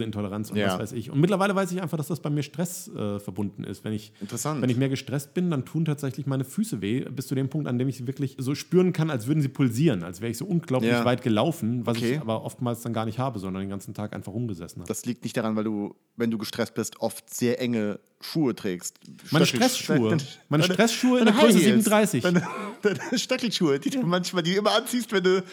[0.05, 0.67] Laktoseintoleranz und Ja.
[0.73, 1.09] was weiß ich.
[1.11, 3.83] Und mittlerweile weiß ich einfach, dass das bei mir Stress äh, verbunden ist.
[3.83, 4.61] Wenn ich, Interessant.
[4.61, 7.67] wenn ich mehr gestresst bin, dann tun tatsächlich meine Füße weh, bis zu dem Punkt,
[7.67, 10.37] an dem ich sie wirklich so spüren kann, als würden sie pulsieren, als wäre ich
[10.37, 11.05] so unglaublich Ja.
[11.05, 12.13] weit gelaufen, was Okay.
[12.15, 14.87] ich aber oftmals dann gar nicht habe, sondern den ganzen Tag einfach rumgesessen habe.
[14.87, 18.99] Das liegt nicht daran, weil du, wenn du gestresst bist, oft sehr enge Schuhe trägst.
[19.31, 20.17] Meine Stressschuhe.
[20.47, 21.83] Meine Stressschuhe in der Größe High Heels.
[21.85, 22.23] 37.
[22.23, 22.43] Deine,
[22.81, 25.43] deine Stöckelschuhe, die du manchmal die du immer anziehst, wenn du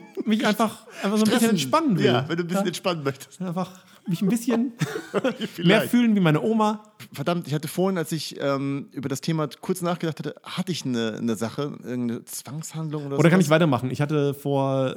[0.24, 2.04] Mich einfach, einfach so ein bisschen stressen- entspannen will.
[2.06, 3.40] Ja, wenn du ein bisschen entspannen möchtest.
[3.40, 3.70] Einfach
[4.06, 4.72] mich ein bisschen
[5.64, 6.82] mehr fühlen wie meine Oma.
[7.12, 10.84] Verdammt, ich hatte vorhin, als ich ähm, über das Thema kurz nachgedacht hatte, hatte ich
[10.84, 13.20] eine, eine Sache, irgendeine Zwangshandlung oder so.
[13.20, 13.90] Oder kann ich weitermachen?
[13.90, 14.96] Ich hatte vor,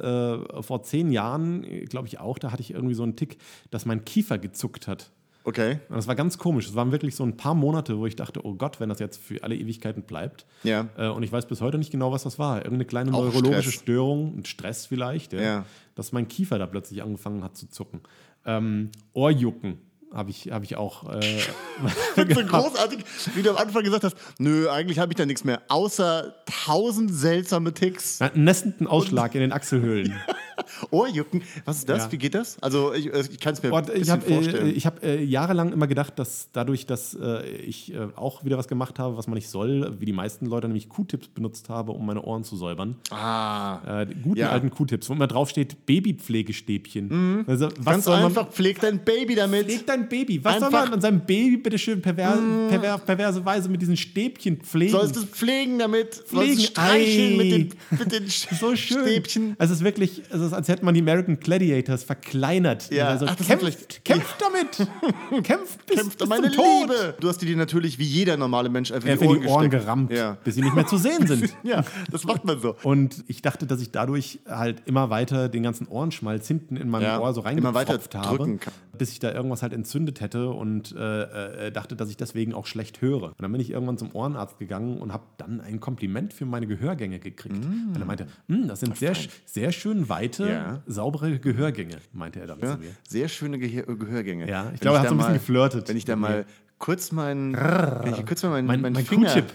[0.58, 3.38] äh, vor zehn Jahren, glaube ich auch, da hatte ich irgendwie so einen Tick,
[3.70, 5.10] dass mein Kiefer gezuckt hat.
[5.48, 5.78] Okay.
[5.88, 6.66] Und das war ganz komisch.
[6.66, 9.22] Es waren wirklich so ein paar Monate, wo ich dachte, oh Gott, wenn das jetzt
[9.22, 10.44] für alle Ewigkeiten bleibt.
[10.64, 10.88] Ja.
[10.98, 12.56] Äh, und ich weiß bis heute nicht genau, was das war.
[12.58, 13.74] Irgendeine kleine Auch neurologische Stress.
[13.74, 15.64] Störung, ein Stress vielleicht, ja, Ja.
[15.94, 18.00] dass mein Kiefer da plötzlich angefangen hat zu zucken.
[18.44, 19.78] Ähm, Ohrjucken
[20.12, 21.14] habe ich, hab ich auch.
[21.14, 21.20] Äh,
[22.16, 23.04] so großartig,
[23.36, 26.34] wie du am Anfang gesagt hast, nö, eigentlich habe ich da nichts mehr, außer
[26.64, 28.20] tausend seltsame Ticks.
[28.20, 30.12] einen nestenden Ausschlag in den Achselhöhlen.
[30.90, 32.04] Ohrjucken, was ist das?
[32.04, 32.12] Ja.
[32.12, 32.60] Wie geht das?
[32.62, 34.76] Also ich, äh, ich kann es mir Und ein ich bisschen habe äh, vorstellen.
[34.76, 38.68] ich hab, äh, jahrelang immer gedacht, dass dadurch, dass äh, ich äh, auch wieder was
[38.68, 42.04] gemacht habe, was man nicht soll, wie die meisten Leute, nämlich Q-Tips benutzt habe, um
[42.06, 42.96] meine Ohren zu säubern.
[43.10, 44.50] ah, Äh, guten Ja.
[44.50, 47.44] alten Q-Tips, wo immer drauf steht Babypflegestäbchen.
[47.46, 49.66] Also, was ganz soll man, einfach, pfleg dein Baby damit.
[49.66, 50.42] Pflegt dein Baby.
[50.44, 53.96] Was soll Einfach- man an seinem Baby bitte schön perver perver perverse Weise mit diesen
[53.96, 54.92] Stäbchen pflegen?
[54.92, 58.26] Sollst es pflegen damit, Pflegen, sollst streicheln mit den, mit den
[58.60, 59.02] so schön.
[59.02, 59.56] Stäbchen.
[59.58, 62.90] Also es ist wirklich, es ist, als hätte man die American Gladiators verkleinert.
[62.90, 63.08] Ja.
[63.08, 64.88] Also Ach, kämpft, kämpft damit.
[65.44, 66.82] kämpft bis, Kämpft bis meine zum Tod.
[66.82, 67.14] Liebe.
[67.20, 70.12] Du hast dir natürlich wie jeder normale Mensch einfach Er die Ohren, die Ohren gerammt,
[70.12, 70.36] Ja.
[70.44, 71.54] bis sie nicht mehr zu sehen sind.
[71.62, 72.76] ja, das macht man so.
[72.82, 77.02] Und ich dachte, dass ich dadurch halt immer weiter den ganzen Ohrenschmalz hinten in meinem
[77.04, 78.58] Ja, Ohr so reingepfropft habe,
[78.96, 82.66] bis ich da irgendwas halt entzündet hätte und äh, äh, dachte, dass ich deswegen auch
[82.66, 83.24] schlecht höre.
[83.28, 86.66] Und dann bin ich irgendwann zum Ohrenarzt gegangen und habe dann ein Kompliment für meine
[86.66, 87.56] Gehörgänge gekriegt.
[87.92, 90.08] Weil er meinte, "Hm, das sind sehr, sehr schön
[90.44, 90.50] weite.
[90.52, 90.82] Ja.
[90.86, 92.90] saubere Gehörgänge, meinte er dann Ja, zu mir.
[93.08, 94.48] sehr schöne Gehör Gehörgänge.
[94.48, 96.46] Ja, ich Wenn glaube, er hat so ein bisschen mal- geflirtet Wenn ich da mal
[96.78, 99.52] kurz meinen, wenn ich kurz mal meinen, Mein- meinen mein Finger, Q-Tip.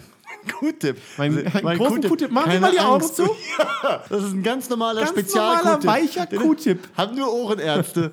[0.60, 0.98] Q-Tip.
[1.18, 2.30] Mein- Also, einen großen Q-Tip.
[2.30, 3.24] Sie mal die Augen zu.
[3.84, 6.80] Ja, das ist ein ganz normaler Ganz spezial normaler, weicher Q-Tip.
[6.98, 8.12] Haben nur Ohrenärzte.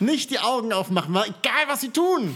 [0.00, 2.34] Nicht die Augen aufmachen, egal was sie tun.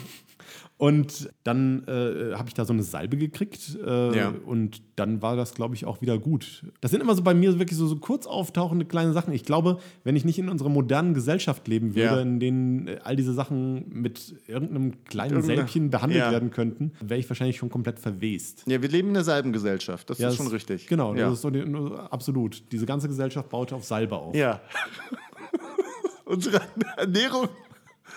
[0.78, 4.34] Und dann äh, habe ich da so eine Salbe gekriegt äh, Ja.
[4.44, 6.64] und dann war das, glaube ich, auch wieder gut.
[6.82, 9.32] Das sind immer so bei mir wirklich so, so kurz auftauchende kleine Sachen.
[9.32, 12.20] Ich glaube, wenn ich nicht in unserer modernen Gesellschaft leben würde, Ja.
[12.20, 16.30] in denen äh, all diese Sachen mit irgendeinem kleinen Irgendeine- Sälbchen behandelt Ja.
[16.30, 18.64] werden könnten, wäre ich wahrscheinlich schon komplett verwest.
[18.66, 20.10] Ja, wir leben in derselben Gesellschaft.
[20.10, 20.88] Das ist schon richtig.
[20.88, 21.64] Genau, das ist so die,
[22.10, 22.62] absolut.
[22.70, 24.34] Diese ganze Gesellschaft baut auf Salbe auf.
[24.36, 24.60] Ja.
[26.26, 26.60] Unsere
[26.96, 27.48] Ernährung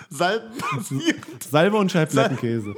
[0.09, 1.43] salbenbasiert.
[1.49, 2.75] Salbe und Scheiblettenkäse.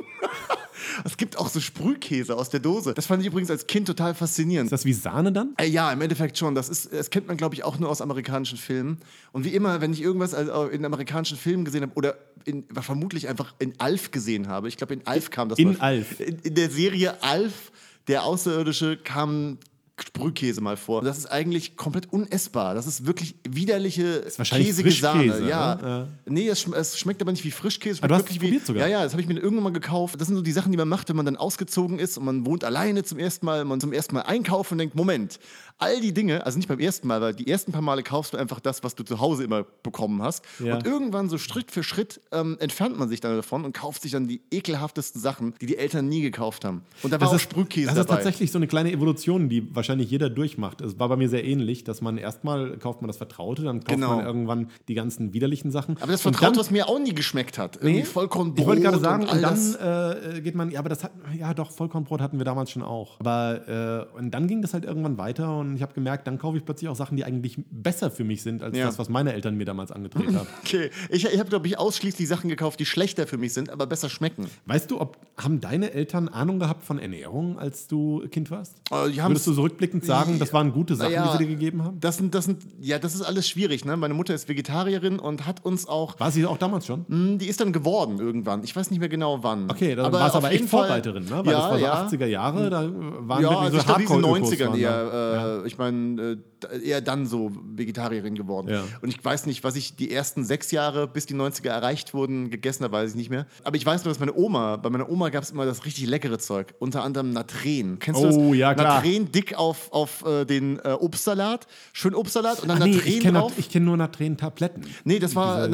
[1.05, 2.93] Es gibt auch so Sprühkäse aus der Dose.
[2.93, 4.67] Das fand ich übrigens als Kind total faszinierend.
[4.67, 5.53] Ist das wie Sahne dann?
[5.57, 6.55] Äh, ja, im Endeffekt schon.
[6.55, 8.97] Das, ist, das kennt man, glaube ich, auch nur aus amerikanischen Filmen.
[9.31, 13.27] Und wie immer, wenn ich irgendwas also in amerikanischen Filmen gesehen habe oder in, vermutlich
[13.27, 15.79] einfach in Alf gesehen habe, ich glaube, in Alf kam das In mal.
[15.79, 16.19] Alf.
[16.19, 17.71] In, in der Serie Alf,
[18.07, 19.57] der Außerirdische, kam
[20.03, 21.01] Sprühkäse mal vor.
[21.01, 22.73] Das ist eigentlich komplett unessbar.
[22.75, 25.47] Das ist wirklich widerliche käsige Sahne.
[25.47, 25.75] Ja.
[25.75, 26.07] ne?
[26.25, 27.97] Nee, es, es schmeckt aber nicht wie Frischkäse.
[27.97, 28.87] Es Ah, du hast es probiert wie, sogar?
[28.87, 30.19] Ja, ja, das habe ich mir irgendwann mal gekauft.
[30.19, 32.45] Das sind so die Sachen, die man macht, wenn man dann ausgezogen ist und man
[32.45, 35.39] wohnt alleine zum ersten Mal, man zum ersten Mal einkauft und denkt, Moment,
[35.81, 38.37] all die Dinge, also nicht beim ersten Mal, weil die ersten paar Male kaufst du
[38.37, 40.45] einfach das, was du zu Hause immer bekommen hast.
[40.59, 40.75] Ja.
[40.75, 44.11] Und irgendwann so Schritt für Schritt ähm, entfernt man sich dann davon und kauft sich
[44.11, 46.83] dann die ekelhaftesten Sachen, die die Eltern nie gekauft haben.
[47.01, 48.15] Und da war auch Sprühkäse das ist dabei.
[48.15, 50.81] tatsächlich so eine kleine Evolution, die wahrscheinlich jeder durchmacht.
[50.81, 53.89] Es war bei mir sehr ähnlich, dass man erstmal kauft man das Vertraute, dann kauft
[53.95, 54.15] Genau.
[54.17, 55.97] man irgendwann die ganzen widerlichen Sachen.
[56.01, 57.77] aber das Und Vertraut, dann- was mir auch nie geschmeckt hat.
[57.81, 60.35] Irgendwie Vollkornbrot ich wollte gerade sagen, und und dann das.
[60.35, 63.19] äh, geht man, ja, aber das hat, ja doch, Vollkornbrot hatten wir damals schon auch.
[63.19, 66.57] Aber äh, und dann ging das halt irgendwann weiter und ich habe gemerkt, dann kaufe
[66.57, 68.85] ich plötzlich auch Sachen, die eigentlich besser für mich sind, als Ja.
[68.85, 70.47] das, was meine Eltern mir damals angedreht haben.
[70.63, 73.87] Okay, ich, ich habe, glaube ich, ausschließlich Sachen gekauft, die schlechter für mich sind, aber
[73.87, 74.45] besser schmecken.
[74.65, 78.75] Weißt du, ob haben deine Eltern Ahnung gehabt von Ernährung, als du Kind warst?
[78.91, 81.83] Äh, Würdest du so rückblickend sagen, das waren gute Sachen, Naja, die sie dir gegeben
[81.83, 81.99] haben?
[81.99, 83.83] Das sind, das sind, ja, das ist alles schwierig.
[83.85, 83.97] Ne?
[83.97, 87.05] Meine Mutter ist Vegetarierin und hat uns auch, War sie auch damals schon?
[87.07, 88.63] Hm, die ist dann geworden irgendwann.
[88.63, 89.69] Ich weiß nicht mehr genau wann.
[89.69, 91.41] Okay, dann war es aber echt Fall- Vorreiterin, ne?
[91.43, 92.07] Weil ja, das war so ja.
[92.07, 94.79] 80er Jahre, da waren Ja, wirklich also so ich glaube, die sind Hardcore-Ökos 90ern waren
[94.79, 95.63] eher, da.
[95.63, 96.37] äh, ich meine, äh,
[96.83, 98.69] eher dann so Vegetarierin geworden.
[98.69, 98.83] Ja.
[99.01, 102.49] Und ich weiß nicht, was ich die ersten sechs Jahre, bis die 90er erreicht wurden,
[102.49, 103.45] gegessen habe, weiß ich nicht mehr.
[103.63, 106.05] Aber ich weiß nur, dass meine Oma, bei meiner Oma gab es immer das richtig
[106.07, 106.73] leckere Zeug.
[106.79, 107.99] Unter anderem Natren.
[107.99, 108.35] Kennst du das?
[108.35, 108.95] Oh, ja, klar.
[109.03, 111.67] Natren dick auf, auf äh, den äh, Obstsalat.
[111.93, 113.53] Schön Obstsalat und dann Ah, nee, Natren ich kenne drauf.
[113.57, 114.85] ich kenn nur Natren-Tabletten.
[115.03, 115.69] Nee, das war Diese-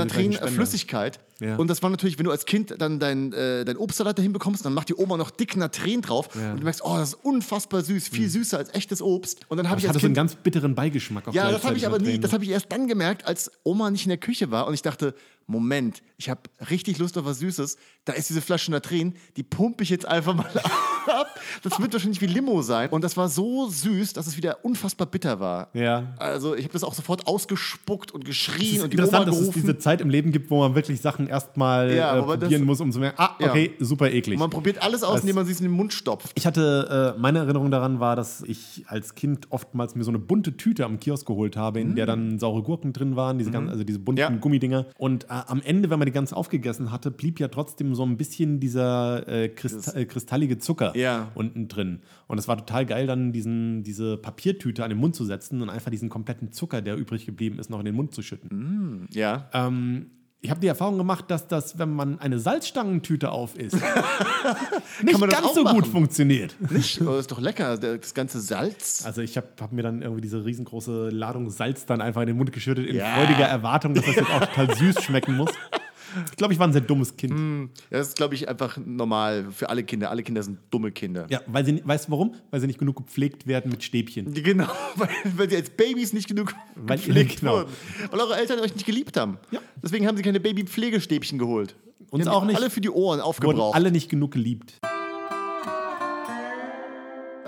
[1.40, 1.56] Ja.
[1.58, 4.66] Und das war natürlich, wenn du als Kind dann dein, äh, dein Obstsalat dahin bekommst,
[4.66, 6.30] dann macht die Oma noch dick Natren drauf.
[6.36, 6.52] Ja.
[6.52, 9.42] Und du merkst, oh, das ist unfassbar süß, viel süßer als echtes Obst.
[9.48, 11.28] Und dann habe ich als hatte so einen Kind ganz bitteren Beigeschmack.
[11.28, 13.92] Auch ja, das habe ich aber nie, das habe ich erst dann gemerkt, als Oma
[13.92, 15.14] nicht in der Küche war und ich dachte,
[15.50, 17.78] Moment, ich habe richtig Lust auf was Süßes.
[18.06, 20.46] Da ist diese Flasche Natren, die pumpe ich jetzt einfach mal
[21.08, 21.40] ab.
[21.64, 22.90] Das wird wahrscheinlich wie Limo sein.
[22.90, 25.70] Und das war so süß, dass es wieder unfassbar bitter war.
[25.74, 26.14] Ja.
[26.18, 29.36] Also ich habe das auch sofort ausgespuckt und Es geschrien und die Oma interessant, dass
[29.36, 29.62] es gerufen.
[29.62, 32.66] diese Zeit im Leben gibt, wo man wirklich Sachen erstmal Ja, äh, aber das- probieren
[32.66, 33.50] muss, um zu merken, ah, Ja.
[33.52, 34.36] okay, super eklig.
[34.36, 36.32] Und man probiert alles aus, indem man sich in den Mund stopft.
[36.36, 40.20] Ich hatte, äh, meine Erinnerung daran war, dass ich als Kind oftmals mir so eine
[40.20, 43.70] bunte Tüte am Kiosk geholt habe, in der dann saure Gurken drin waren, diese ganzen,
[43.70, 44.30] also diese bunten Ja.
[44.30, 44.86] Gummidinger.
[44.98, 48.60] Und am Ende, wenn man die ganz aufgegessen hatte, blieb ja trotzdem so ein bisschen
[48.60, 51.32] dieser äh, Christ äh, kristallige Zucker Ja.
[51.36, 52.00] unten drin.
[52.28, 55.70] Und es war total geil, dann diesen, diese Papiertüte an den Mund zu setzen und
[55.70, 59.08] einfach diesen kompletten Zucker, der übrig geblieben ist, noch in den Mund zu schütten.
[59.12, 59.50] Ja.
[59.54, 60.08] Ähm,
[60.40, 63.76] ich habe die Erfahrung gemacht, dass das, wenn man eine Salzstangentüte auf isst,
[65.04, 65.76] nicht man das ganz auch so machen?
[65.82, 66.56] gut funktioniert.
[66.72, 67.02] Nicht?
[67.02, 69.04] Oh, ist doch lecker, das ganze Salz.
[69.06, 72.38] Also ich habe hab mir dann irgendwie diese riesengroße Ladung Salz dann einfach in den
[72.38, 73.16] Mund geschüttet, in Ja.
[73.16, 75.50] freudiger Erwartung, dass das jetzt auch total süß schmecken muss.
[76.32, 77.70] Ich glaube, ich war ein sehr dummes Kind.
[77.90, 80.10] Ja, das ist, glaube ich, einfach normal für alle Kinder.
[80.10, 81.26] Alle Kinder sind dumme Kinder.
[81.30, 82.36] Ja, weil sie, weißt du warum?
[82.52, 84.34] Weil sie nicht genug gepflegt werden mit Stäbchen.
[84.34, 87.58] Genau, weil, weil sie als Babys nicht genug Weil- gepflegt genau.
[87.58, 87.72] wurden.
[88.12, 89.38] Weil eure Eltern euch nicht geliebt haben.
[89.52, 89.60] Ja.
[89.84, 91.76] Deswegen haben sie keine Babypflegestäbchen geholt.
[92.10, 92.56] Uns haben auch nicht.
[92.58, 93.76] Alle für die Ohren Wurden aufgebraucht.
[93.76, 94.80] alle nicht genug geliebt.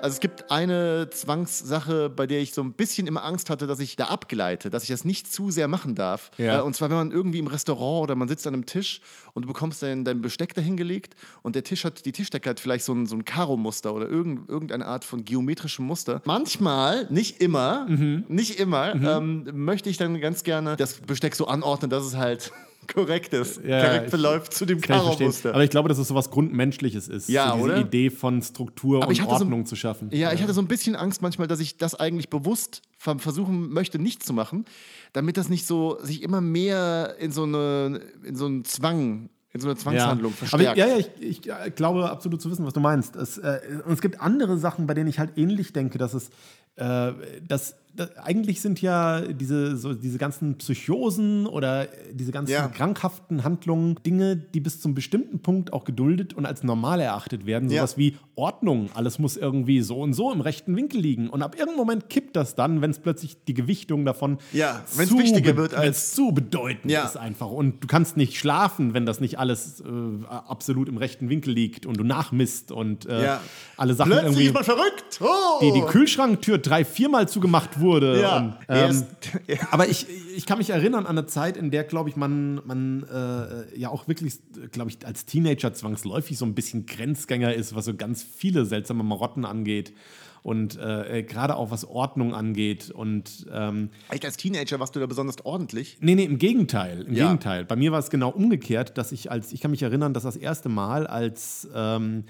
[0.04, 3.80] Also es gibt eine Zwangssache, bei der ich so ein bisschen immer Angst hatte, dass
[3.80, 6.32] ich da abgleite, dass ich das nicht zu sehr machen darf.
[6.38, 6.60] Ja.
[6.60, 9.02] Äh, Und zwar, wenn man irgendwie im Restaurant oder man sitzt an einem Tisch
[9.34, 12.86] und du bekommst dein, dein Besteck dahingelegt und der Tisch hat, die Tischdecke hat vielleicht
[12.86, 16.22] so ein, so ein Karo-Muster oder irgend, irgendeine Art von geometrischem Muster.
[16.26, 18.26] Manchmal, nicht immer, Mhm.
[18.28, 22.52] nicht immer, ähm, möchte ich dann ganz gerne das Besteck so anordnen, dass es halt
[22.94, 24.82] korrekt ist, Ja, korrekt verläuft zu dem.
[24.82, 25.54] Karo-Muster.
[25.54, 27.30] Aber ich glaube, dass es so was Grundmenschliches ist.
[27.30, 27.78] Ja, so diese oder?
[27.82, 30.10] Idee von Struktur Aber und hatte so- Ordnung zu schaffen.
[30.12, 33.70] Ja, ich hatte so ein bisschen Angst manchmal, dass ich das eigentlich bewusst ver- versuchen
[33.72, 34.66] möchte, nicht zu machen,
[35.14, 39.62] damit das nicht so sich immer mehr in so, eine, in so einen Zwang, in
[39.62, 40.78] so eine Zwangshandlung Aber verstärkt.
[40.78, 43.16] ich, ja, ja, ich, ich glaube absolut zu wissen, was du meinst.
[43.16, 46.30] Es, äh, und es gibt andere Sachen, bei denen ich halt ähnlich denke, dass es,
[46.76, 47.14] äh,
[47.48, 47.76] dass
[48.24, 52.68] eigentlich sind ja diese, so, diese ganzen Psychosen oder äh, diese ganzen Ja.
[52.68, 57.70] krankhaften Handlungen Dinge, die bis zum bestimmten Punkt auch geduldet und als normal erachtet werden.
[57.70, 57.80] Ja.
[57.82, 61.30] Sowas wie Ordnung, alles muss irgendwie so und so im rechten Winkel liegen.
[61.30, 65.10] Und ab irgendeinem Moment kippt das dann, wenn es plötzlich die Gewichtung davon Ja, wenn's
[65.10, 67.04] zu wichtiger wird als- zu bedeutend Ja.
[67.06, 67.50] ist einfach.
[67.52, 71.86] Und du kannst nicht schlafen, wenn das nicht alles äh, absolut im rechten Winkel liegt
[71.86, 73.42] und du nachmisst und äh, Ja.
[73.76, 74.46] alle Sachen Plötzlich irgendwie.
[74.48, 75.20] ist man verrückt!
[75.22, 75.60] Oh!
[75.62, 78.22] Die, die Kühlschranktür drei, viermal zugemacht wurde.
[78.22, 78.38] Ja.
[78.38, 79.04] Und, ähm,
[79.72, 83.04] aber ich, ich kann mich erinnern an eine Zeit, in der, glaube ich, man, man
[83.04, 84.40] äh, ja auch wirklich,
[84.72, 89.04] glaube ich, als Teenager zwangsläufig so ein bisschen Grenzgänger ist, was so ganz viele seltsame
[89.04, 89.94] Marotten angeht.
[90.42, 92.92] Und äh, gerade auch was Ordnung angeht.
[92.92, 95.98] Und ähm, Echt als Teenager warst du da besonders ordentlich?
[96.00, 97.02] Nee, nee, im Gegenteil.
[97.02, 97.26] Im Ja.
[97.26, 97.66] Gegenteil.
[97.66, 100.38] Bei mir war es genau umgekehrt, dass ich als, ich kann mich erinnern, dass das
[100.38, 102.24] erste Mal, als, ähm,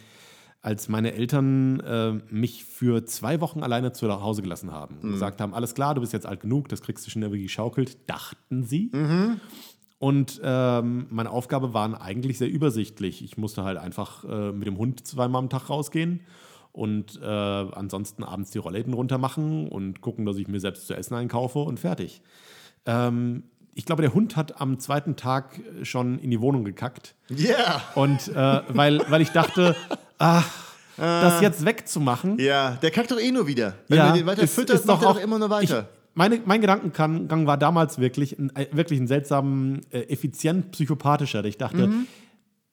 [0.62, 5.40] als meine Eltern äh, mich für zwei Wochen alleine zu Hause gelassen haben und gesagt
[5.40, 8.64] haben, alles klar, du bist jetzt alt genug, das kriegst du schon irgendwie geschaukelt, dachten
[8.64, 8.92] sie.
[10.00, 13.24] Und ähm, meine Aufgabe waren eigentlich sehr übersichtlich.
[13.24, 16.22] Ich musste halt einfach äh, mit dem Hund zweimal am Tag rausgehen
[16.72, 20.94] und äh, ansonsten abends die Rollläden runter machen und gucken, dass ich mir selbst zu
[20.94, 22.22] essen einkaufe und fertig.
[22.86, 23.44] Ähm,
[23.76, 27.16] ich glaube, der Hund hat am zweiten Tag schon in die Wohnung gekackt.
[27.30, 27.82] Ja!
[27.96, 29.76] Und äh, weil, weil ich dachte,
[30.20, 30.48] ach,
[30.98, 33.74] das jetzt wegzumachen, Ja, der kackt doch eh nur wieder.
[33.88, 35.50] Wenn ja, du den weiter ist- fütterst, ist macht doch er auch- doch immer nur
[35.50, 35.80] weiter.
[35.90, 41.46] Ich, meine, mein Gedankengang war damals wirklich ein, äh, wirklich ein seltsam äh, effizient psychopathischer.
[41.46, 42.08] Ich dachte, Mhm.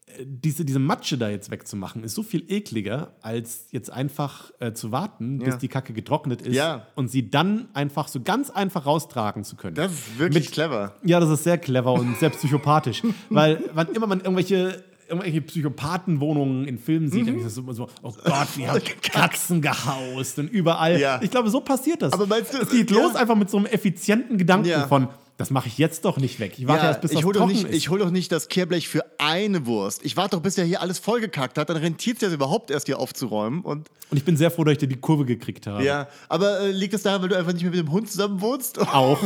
[0.09, 4.73] äh, diese, diese Matsche da jetzt wegzumachen, ist so viel ekliger, als jetzt einfach äh,
[4.73, 5.57] zu warten, bis Ja.
[5.59, 6.87] die Kacke getrocknet ist Ja.
[6.97, 9.77] und sie dann einfach so ganz einfach raustragen zu können.
[9.77, 10.95] das ist wirklich Mit- clever.
[11.05, 13.03] Ja, das ist sehr clever und sehr psychopathisch.
[13.31, 18.12] weil wann immer man irgendwelche, irgendwelche Psychopathenwohnungen in Filmen sieht, dann ist immer so, oh
[18.25, 20.99] Gott, die haben Katzen gehaust und überall.
[21.01, 21.21] Ja.
[21.23, 22.12] Ich glaube, so passiert das.
[22.12, 22.97] Aber meinst du, es geht ja.
[22.99, 24.87] los einfach mit so einem effizienten Gedanken Ja.
[24.87, 26.55] von, das mache ich jetzt doch nicht weg.
[26.57, 27.77] Ich warte Ja, erst, bis das ich hol doch trocken nicht, ist.
[27.77, 30.03] ich hol doch nicht das Kehrblech für eine Wurst.
[30.05, 31.69] Ich warte doch, bis er hier alles vollgekackt hat.
[31.69, 33.61] Dann rentiert es ja überhaupt erst hier aufzuräumen.
[33.61, 35.83] Und und ich bin sehr froh, dass ich dir die Kurve gekriegt habe.
[35.85, 38.40] ja, aber äh, liegt es daran, weil du einfach nicht mehr mit dem Hund zusammen
[38.40, 38.79] wohnst?
[38.95, 39.19] Auch.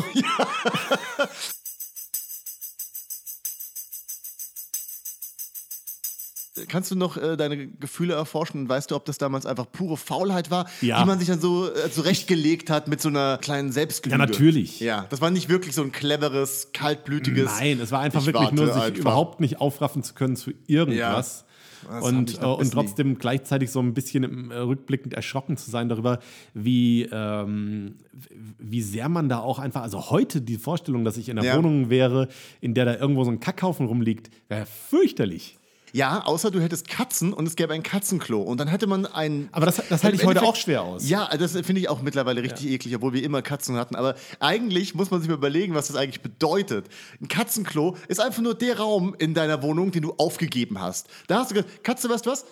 [6.68, 9.96] Kannst du noch äh, deine Gefühle erforschen und weißt du, ob das damals einfach pure
[9.96, 11.01] Faulheit war, Ja.
[11.01, 14.12] die man sich dann so äh, zurechtgelegt hat mit so einer kleinen Selbstlüge?
[14.14, 14.81] Ja, natürlich.
[14.81, 17.46] Ja, das war nicht wirklich so ein cleveres, kaltblütiges.
[17.59, 18.99] Nein, es war einfach Ich wirklich nur, sich einfach.
[19.01, 21.44] überhaupt nicht aufraffen zu können zu irgendwas.
[21.83, 25.88] Das hab Und, äh, und trotzdem gleichzeitig so ein bisschen äh, rückblickend erschrocken zu sein
[25.88, 26.18] darüber,
[26.53, 27.94] wie, ähm,
[28.59, 31.57] wie sehr man da auch einfach, also heute die Vorstellung, dass ich in einer Ja.
[31.57, 32.29] Wohnung wäre,
[32.61, 35.57] in der da irgendwo so ein Kackhaufen rumliegt, wäre fürchterlich.
[35.92, 38.40] Ja, außer du hättest Katzen und es gäbe ein Katzenklo.
[38.42, 39.48] Und dann hätte man ein.
[39.53, 41.09] Aber das, das halte ich heute Endeffekt- auch schwer aus.
[41.09, 43.96] Ja, das finde ich auch mittlerweile richtig eklig, obwohl wir immer Katzen hatten.
[43.96, 46.87] Aber eigentlich muss man sich mal überlegen, was das eigentlich bedeutet.
[47.20, 51.09] Ein Katzenklo ist einfach nur der Raum in deiner Wohnung, den du aufgegeben hast.
[51.26, 52.44] Da hast du gesagt, Katze, weißt du was?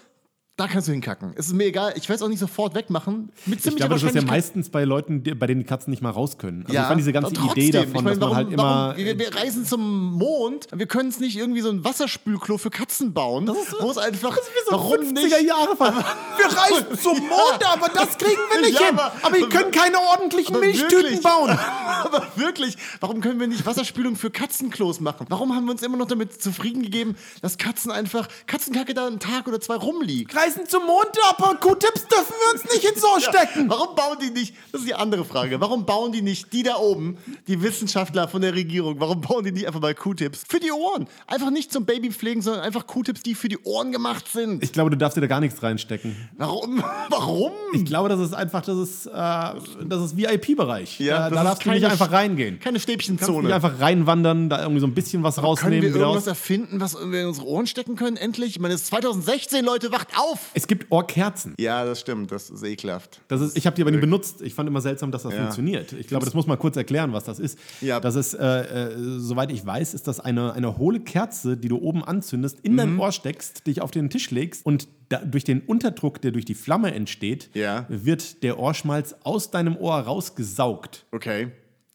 [0.59, 1.33] Da kannst du hinkacken.
[1.37, 1.93] Es ist mir egal.
[1.97, 3.31] Ich werde es auch nicht sofort wegmachen.
[3.47, 6.11] Mit Ich glaube, das ist ja meistens bei Leuten, bei denen die Katzen nicht mal
[6.11, 6.63] raus können.
[6.65, 7.93] Also ja, ich fand diese ganze aber Idee trotzdem.
[7.93, 8.63] davon, ich meine, dass man warum, halt immer.
[8.89, 12.71] Warum, wir, wir reisen zum Mond, wir können es nicht irgendwie so ein Wasserspülklo für
[12.71, 14.37] Katzen bauen, wo es einfach.
[14.71, 15.31] warum nicht?
[15.47, 18.99] Jahre Wir reisen zum Mond, aber das kriegen wir nicht Ja, hin.
[18.99, 21.23] aber- Aber, wir können keine ordentlichen Aber Milchtüten wirklich?
[21.23, 21.51] bauen.
[22.03, 25.27] Aber wirklich, warum können wir nicht Wasserspülung für Katzenklos machen?
[25.29, 29.21] Warum haben wir uns immer noch damit zufrieden gegeben, dass Katzen einfach, Katzenkacke da einen
[29.21, 30.33] Tag oder zwei rumliegt?
[30.49, 33.69] Reisen zum Mond, aber Q-Tips dürfen wir uns nicht ins Ohr stecken.
[33.69, 36.77] Warum bauen die nicht, das ist die andere Frage, warum bauen die nicht, die da
[36.77, 40.73] oben, die Wissenschaftler von der Regierung, warum bauen die nicht einfach mal Q-Tips für die
[40.73, 41.07] Ohren?
[41.27, 44.63] Einfach nicht zum Babypflegen, sondern einfach Q-Tips, die für die Ohren gemacht sind.
[44.63, 46.17] Ich glaube, du darfst dir da gar nichts reinstecken.
[46.37, 46.83] Warum?
[47.11, 47.53] Warum?
[47.75, 50.99] Ich glaube, das ist einfach, das ist, äh, das ist VIP-Bereich.
[51.01, 52.59] Ja, da das da darfst du nicht einfach reingehen.
[52.61, 53.55] Keine Du kannst nicht Stäbchenzone.
[53.55, 55.83] einfach reinwandern, da irgendwie so ein bisschen was Können rausnehmen.
[55.83, 56.27] wir wieder irgendwas raus.
[56.29, 58.51] erfinden, was wir in unsere Ohren stecken können, endlich?
[58.51, 60.38] Ich meine, es ist 2016, Leute, wacht auf!
[60.55, 61.55] Es gibt Ohrkerzen.
[61.59, 63.21] Ja, das stimmt, das ist ekelhaft.
[63.29, 64.43] Das ist, ich habe die aber nie benutzt.
[64.43, 65.41] Ich fand immer seltsam, dass das Ja.
[65.41, 65.93] funktioniert.
[65.93, 67.59] Ich glaube, das muss man kurz erklären, was das ist.
[67.81, 68.01] Ja.
[68.01, 71.79] Das ist, äh, äh, soweit ich weiß, ist das eine, eine hohle Kerze, die du
[71.79, 72.77] oben anzündest, in Mhm.
[72.77, 76.45] dein Ohr steckst, dich auf den Tisch legst und da, durch den Unterdruck, der durch
[76.45, 77.87] die Flamme entsteht, Ja.
[77.89, 81.07] wird der Ohrschmalz aus deinem Ohr rausgesaugt.
[81.13, 81.49] Okay.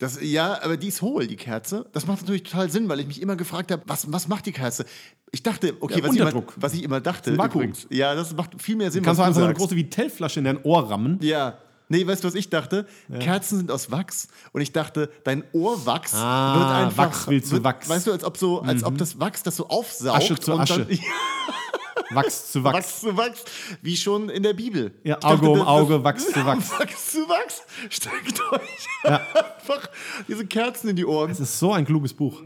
[0.04, 1.86] Das, ja, aber die ist hohl, die Kerze.
[1.94, 4.52] Das macht natürlich total Sinn, weil ich mich immer gefragt habe, was, was macht die
[4.52, 4.84] Kerze?
[5.32, 7.32] Ich dachte, okay, Ja, was, ich immer, was ich immer dachte.
[7.32, 10.39] übrigens, ja, das macht viel mehr Sinn, Du kannst du einfach so eine große Vitellflasche
[10.39, 11.20] in dein Ohr rammen.
[11.22, 11.58] Ja.
[11.88, 12.86] Nee, weißt du, was ich dachte?
[13.20, 16.98] Kerzen sind aus Wachs und ich dachte, dein Ohrwachs Ah, wird einfach.
[16.98, 17.88] Wachs will zu Wachs.
[17.88, 17.94] Mhm.
[17.94, 20.18] Weißt du, als ob, so, als ob das Wachs das so aufsaugt.
[20.18, 20.86] Asche zu und Asche.
[20.86, 21.00] Dann,
[22.12, 22.76] Wachs zu Wachs.
[22.78, 23.44] Wachs zu Wachs,
[23.82, 24.94] wie schon in der Bibel.
[25.04, 26.72] Ja, dachte, Auge um das- Auge, Wachs zu Wachs.
[26.80, 27.63] Wachs zu Wachs.
[27.89, 29.89] Steckt euch einfach
[30.28, 31.30] diese Kerzen in die Ohren.
[31.30, 32.42] Das ist so ein kluges Buch.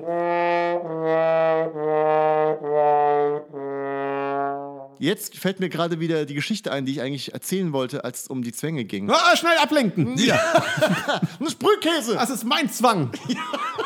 [5.00, 8.28] Jetzt fällt mir gerade wieder die Geschichte ein, die ich eigentlich erzählen wollte, als es
[8.28, 9.10] um die Zwänge ging.
[9.12, 10.18] Ah, schnell ablenken.
[10.18, 10.40] Ja.
[11.40, 12.16] Ein Sprühkäse!
[12.16, 13.12] Das ist mein Zwang,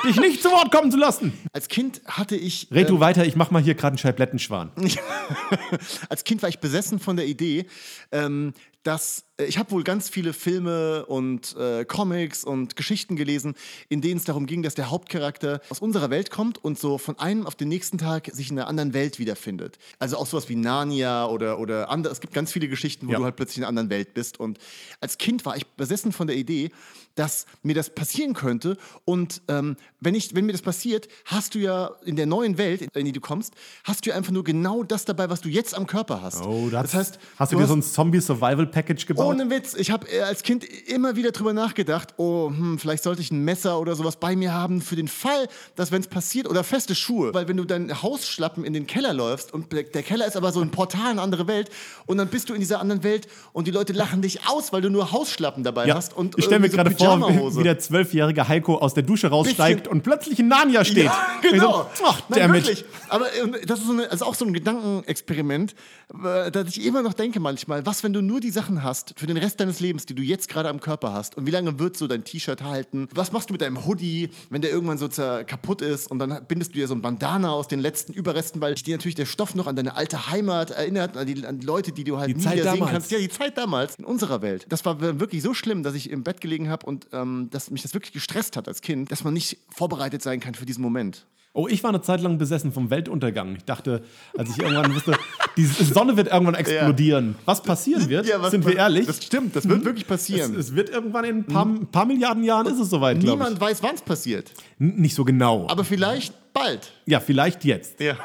[0.03, 1.33] dich nicht zu Wort kommen zu lassen.
[1.53, 2.67] Als Kind hatte ich.
[2.71, 4.71] Red ähm, du weiter, ich mach mal hier gerade einen Scheiblettenschwan.
[6.09, 7.65] als Kind war ich besessen von der Idee,
[8.11, 13.55] ähm, dass ich habe wohl ganz viele Filme und äh, Comics und Geschichten gelesen,
[13.89, 17.17] in denen es darum ging, dass der Hauptcharakter aus unserer Welt kommt und so von
[17.19, 19.77] einem auf den nächsten Tag sich in einer anderen Welt wiederfindet.
[19.99, 22.13] Also auch sowas wie Narnia oder, oder andere.
[22.13, 23.17] Es gibt ganz viele Geschichten, wo Ja.
[23.19, 24.39] du halt plötzlich in einer anderen Welt bist.
[24.39, 24.57] Und
[24.99, 26.71] als Kind war ich besessen von der Idee,
[27.15, 28.77] dass mir das passieren könnte.
[29.05, 32.87] Und ähm, wenn, ich, wenn mir das passiert, hast du ja in der neuen Welt,
[32.95, 35.75] in die du kommst, hast du ja einfach nur genau das dabei, was du jetzt
[35.75, 36.41] am Körper hast.
[36.45, 39.30] Oh, das, das heißt, hast du, dir so ein Zombie-Survival-Package gebaut?
[39.31, 43.21] Ohne Witz, ich habe äh, als Kind immer wieder drüber nachgedacht, oh, hm, vielleicht sollte
[43.21, 46.49] ich ein Messer oder sowas bei mir haben für den Fall, dass wenn es passiert,
[46.49, 50.27] oder feste Schuhe, weil wenn du dein Hausschlappen in den Keller läufst und der Keller
[50.27, 51.69] ist aber so ein Portal in eine andere Welt
[52.05, 54.81] und dann bist du in dieser anderen Welt und die Leute lachen dich aus, weil
[54.81, 55.95] du nur Hausschlappen dabei ja.
[55.95, 59.03] hast und ich stelle mir irgendwie gerade so vor, wie der zwölfjährige Heiko aus der
[59.03, 61.05] Dusche raussteigt Bisschen- und plötzlich in Narnia steht.
[61.05, 61.89] Ja, genau.
[61.93, 62.85] So, Ach, Nein, wirklich.
[63.09, 65.75] Aber äh, das ist, so eine, also auch so ein Gedankenexperiment,
[66.23, 69.27] äh, dass ich immer noch denke manchmal, was, wenn du nur die Sachen hast für
[69.27, 71.95] den Rest deines Lebens, die du jetzt gerade am Körper hast und wie lange wird
[71.95, 73.07] so dein T-Shirt halten?
[73.13, 76.71] Was machst du mit deinem Hoodie, wenn der irgendwann so kaputt ist und dann bindest
[76.73, 79.53] du dir so ein Bandana aus den letzten Überresten, weil dich dir natürlich der Stoff
[79.53, 82.33] noch an deine alte Heimat erinnert, an die, an die Leute, die du halt Die
[82.35, 82.91] nie Zeit wieder sehen damals.
[82.91, 83.11] kannst.
[83.11, 84.65] Ja, die Zeit damals in unserer Welt.
[84.69, 87.83] Das war wirklich so schlimm, dass ich im Bett gelegen habe und ähm, dass mich
[87.83, 91.27] das wirklich gestresst hat als Kind, dass man nicht vorbereitet sein kann für diesen Moment.
[91.53, 93.55] Oh, ich war eine Zeit lang besessen vom Weltuntergang.
[93.57, 94.03] Ich dachte,
[94.37, 95.17] als ich irgendwann wusste,
[95.57, 97.35] die Sonne wird irgendwann explodieren.
[97.43, 99.05] Was passieren wird, was- sind wir ehrlich?
[99.05, 100.55] Das stimmt, das wird wirklich es, passieren.
[100.55, 103.39] es wird irgendwann in ein paar, ein paar Milliarden Jahren ist es soweit, glaube ich.
[103.39, 104.51] Niemand weiß, wann es passiert.
[104.79, 105.67] N nicht so genau.
[105.69, 106.93] Aber vielleicht bald.
[107.05, 107.99] ja, vielleicht jetzt.
[107.99, 108.15] Ja.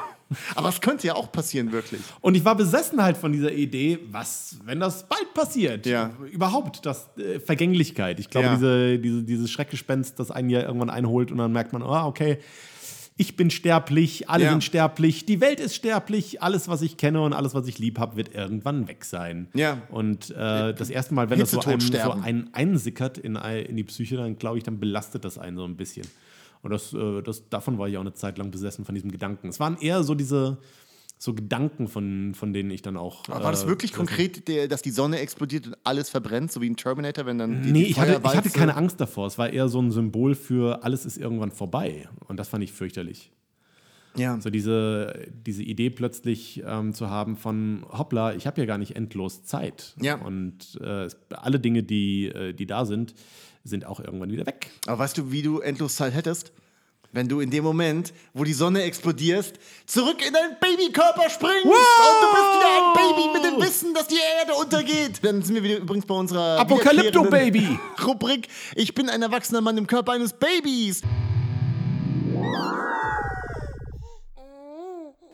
[0.57, 2.01] Aber es könnte ja auch passieren, wirklich.
[2.21, 5.87] Und ich war besessen halt von dieser Idee, was, wenn das bald passiert?
[5.87, 6.11] Ja.
[6.33, 8.19] Überhaupt, das äh, Vergänglichkeit.
[8.21, 8.55] Ich glaube, Ja.
[8.55, 12.39] diese, diese, dieses Schreckgespenst, das einen ja irgendwann einholt und dann merkt man, ah, okay,
[13.19, 14.51] ich bin sterblich, alle Ja.
[14.51, 17.99] sind sterblich, die Welt ist sterblich, alles, was ich kenne und alles, was ich lieb
[17.99, 19.49] habe, wird irgendwann weg sein.
[19.55, 19.79] Ja.
[19.91, 23.85] Und äh, das erste Mal, wenn das so, einem, so einen einsickert in, in die
[23.85, 26.07] Psyche, dann glaube ich, dann belastet das einen so ein bisschen.
[26.63, 29.49] Und das, äh, das, davon war ich auch eine Zeit lang besessen, von diesem Gedanken.
[29.49, 30.59] Es waren eher so diese
[31.19, 33.29] so Gedanken, von, von denen ich dann auch.
[33.29, 36.61] Aber war das äh, wirklich konkret, der, dass die Sonne explodiert und alles verbrennt, so
[36.61, 39.27] wie ein Terminator, wenn dann die, Nee, die ich hatte, ich hatte keine Angst davor.
[39.27, 42.09] Es war eher so ein Symbol für alles ist irgendwann vorbei.
[42.29, 43.33] Und das fand ich fürchterlich.
[44.15, 44.41] Ja.
[44.41, 48.97] So diese, diese Idee plötzlich ähm, zu haben von, hoppla, ich habe ja gar nicht
[48.97, 49.95] endlos Zeit.
[50.01, 50.17] Ja.
[50.17, 53.15] Und äh, alle Dinge, die, äh, die da sind,
[53.65, 54.71] sind auch irgendwann wieder weg.
[54.87, 56.53] Aber weißt du, wie du endlos Zeit hättest?
[57.13, 59.55] Wenn du in dem Moment, wo die Sonne explodierst,
[59.87, 64.09] zurück in deinen Babykörper springst und du bist wieder ein Baby mit dem Wissen, dass
[64.09, 65.21] die Erde untergeht.
[65.23, 67.79] Dann sind wir wieder übrigens bei unserer Apokalypto, Baby.
[68.05, 68.49] Rubrik.
[68.75, 71.03] Ich bin ein erwachsener Mann im Körper eines Babys.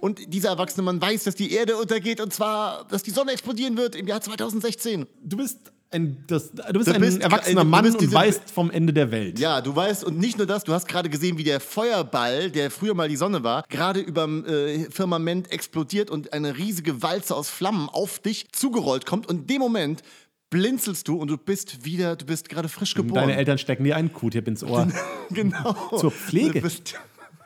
[0.01, 3.77] Und dieser erwachsene Mann weiß, dass die Erde untergeht und zwar, dass die Sonne explodieren
[3.77, 5.07] wird im Jahr 2016.
[5.23, 8.51] Du bist ein, das, du bist Du ein bist- erwachsener du Mann und diese- weißt
[8.51, 9.39] vom Ende der Welt.
[9.39, 12.71] Ja, du weißt, und nicht nur das, du hast gerade gesehen, wie der Feuerball, der
[12.71, 17.49] früher mal die Sonne war, gerade überm äh, Firmament explodiert und eine riesige Walze aus
[17.51, 19.29] Flammen auf dich zugerollt kommt.
[19.29, 20.03] Und in dem Moment
[20.51, 23.15] blinzelst du und du bist wieder, du bist gerade frisch geboren.
[23.23, 24.87] Deine Eltern stecken dir einen Q-Tip ins Ohr.
[25.31, 25.75] genau.
[25.99, 26.61] Zur Pflege.
[26.61, 26.95] Bist,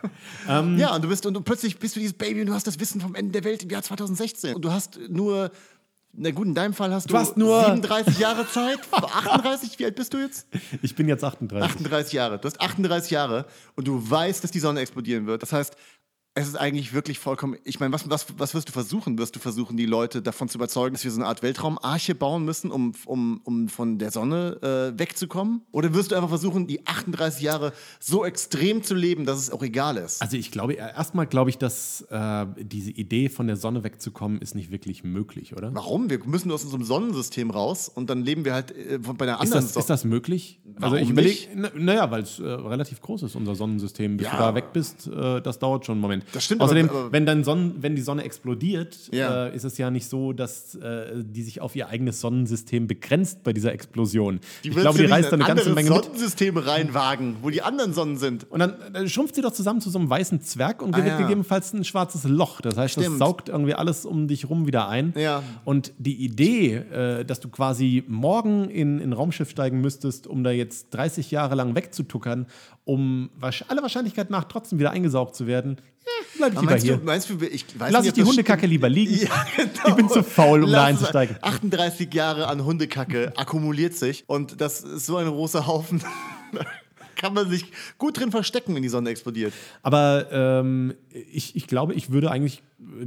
[0.48, 2.78] ja, und du bist und du plötzlich bist du dieses Baby und du hast das
[2.80, 4.54] Wissen vom Ende der Welt im Jahr 2016.
[4.54, 5.50] Und du hast nur,
[6.18, 8.78] na gut, in deinem Fall hast du, hast nur- 37 Jahre Zeit.
[8.92, 10.46] 38, wie alt bist du jetzt?
[10.82, 11.70] Ich bin jetzt 38.
[11.70, 12.38] 38 Jahre.
[12.38, 15.42] Du hast 38 Jahre und du weißt, dass die Sonne explodieren wird.
[15.42, 15.76] Das heißt,
[16.38, 17.56] es ist eigentlich wirklich vollkommen.
[17.64, 19.16] Ich meine, was, was, was wirst du versuchen?
[19.16, 22.44] Wirst du versuchen, die Leute davon zu überzeugen, dass wir so eine Art Weltraumarche bauen
[22.44, 25.62] müssen, um, um, um von der Sonne äh, wegzukommen?
[25.72, 29.62] Oder wirst du einfach versuchen, die 38 Jahre so extrem zu leben, dass es auch
[29.62, 30.20] egal ist?
[30.20, 34.54] Also ich glaube, erstmal glaube ich, dass äh, diese Idee von der Sonne wegzukommen ist
[34.54, 35.74] nicht wirklich möglich, oder?
[35.74, 36.10] Warum?
[36.10, 39.66] Wir müssen aus unserem Sonnensystem raus und dann leben wir halt äh, bei einer anderen
[39.66, 39.80] Sonne.
[39.80, 40.60] ist das möglich?
[40.64, 44.18] Warum also ich überlege, naja, weil es äh, relativ groß ist, unser Sonnensystem.
[44.18, 44.32] Bis Ja.
[44.32, 46.25] du da weg bist, äh, das dauert schon einen Moment.
[46.32, 49.46] Das stimmt, Außerdem, aber- aber- wenn, dann Sonnen, wenn die Sonne explodiert, Ja.
[49.46, 53.42] äh, ist es ja nicht so, dass äh, die sich auf ihr eigenes Sonnensystem begrenzt
[53.44, 54.40] bei dieser Explosion.
[54.62, 56.04] ich willst glaube, die reißt da in eine ganze Menge mit.
[56.04, 58.50] Sonnensysteme reinwagen, wo die anderen Sonnen sind.
[58.50, 61.06] Und dann, dann schrumpft sie doch zusammen zu so einem weißen Zwerg und Ah, wird
[61.08, 61.16] ja.
[61.18, 62.60] gegebenenfalls ein schwarzes Loch.
[62.60, 63.18] Das heißt, das Stimmt.
[63.18, 65.12] saugt irgendwie alles um dich rum wieder ein.
[65.16, 65.42] Ja.
[65.64, 70.42] Und die Idee, äh, dass du quasi morgen in in ein Raumschiff steigen müsstest, um
[70.44, 72.46] da jetzt 30 Jahre lang wegzutuckern,
[72.86, 73.28] um
[73.68, 75.76] aller Wahrscheinlichkeit nach trotzdem wieder eingesaugt zu werden,
[76.38, 76.96] bleib ich Aber lieber hier.
[76.98, 78.70] du, meinst du, ich weiß Lass nicht, ich die Hundekacke stimmt.
[78.72, 79.14] lieber liegen.
[79.26, 79.88] Ja, genau.
[79.88, 81.36] Ich bin zu faul, um da Lass es- einzusteigen.
[81.42, 86.00] 38 Jahre an Hundekacke akkumuliert sich und das ist so ein großer Haufen.
[87.16, 87.64] Da kann man sich
[87.98, 89.52] gut drin verstecken, wenn die Sonne explodiert.
[89.82, 90.94] Aber ähm,
[91.32, 92.62] ich, ich glaube, ich würde eigentlich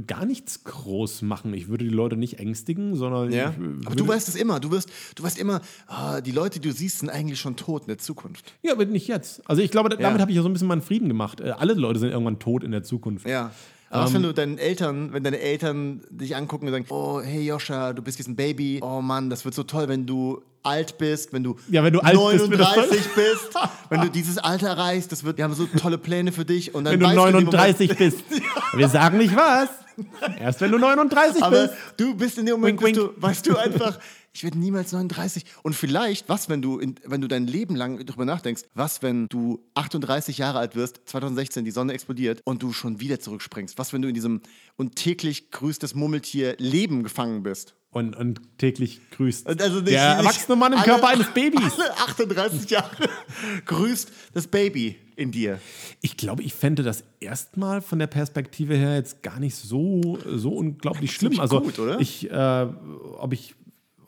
[0.06, 1.54] gar nichts groß machen.
[1.54, 3.50] Ich würde die Leute nicht ängstigen, sondern Ja?
[3.50, 3.54] äh,
[3.86, 4.58] Aber du weißt es immer.
[4.60, 7.82] Du wirst, du weißt immer, ah, die Leute, die du siehst, sind eigentlich schon tot
[7.82, 8.52] in der Zukunft.
[8.62, 9.48] Ja, aber nicht jetzt.
[9.48, 10.02] Also ich glaube, da- Ja.
[10.02, 11.40] damit habe ich ja so ein bisschen meinen Frieden gemacht.
[11.40, 13.26] Äh, alle Leute sind irgendwann tot in der Zukunft.
[13.28, 13.52] Ja.
[13.92, 17.42] Aber was, wenn du deinen Eltern, wenn deine Eltern dich angucken und sagen, oh, hey
[17.42, 18.78] Joscha, du bist jetzt ein Baby.
[18.82, 22.00] Oh Mann, das wird so toll, wenn du alt bist, wenn du, Ja, wenn du
[22.00, 22.48] alt bist.
[22.50, 23.54] 39 bist,
[23.88, 26.72] wenn du dieses Alter erreichst, das wird, wir haben so tolle Pläne für dich.
[26.74, 28.24] Und dann Wenn du weißt in dem 39 bist.
[28.74, 29.68] Wir sagen nicht was.
[30.38, 31.74] Erst wenn du 39 Aber bist.
[31.96, 33.98] du bist in dem Moment, Wink, bist du, weißt du einfach,
[34.32, 35.44] ich werde niemals 39.
[35.62, 39.26] Und vielleicht, was, wenn du, in, wenn du dein Leben lang darüber nachdenkst, was, wenn
[39.28, 43.76] du 38 Jahre alt wirst, 2016, die Sonne explodiert und du schon wieder zurückspringst?
[43.78, 44.40] Was, wenn du in diesem
[44.76, 47.74] und täglich grüßt das Murmeltier Leben gefangen bist?
[47.92, 51.26] Und, und täglich grüßt Und also nicht- der nicht erwachsene Mann im alle- Körper eines
[51.34, 51.72] Babys.
[51.76, 53.08] Alle 38 Jahre
[53.66, 55.58] grüßt das Baby in dir.
[56.00, 60.50] Ich glaube, ich fände das erstmal von der Perspektive her jetzt gar nicht so, so
[60.52, 61.40] unglaublich schlimm.
[61.40, 61.98] Also gut, oder?
[61.98, 62.66] ich, äh,
[63.18, 63.56] ob ich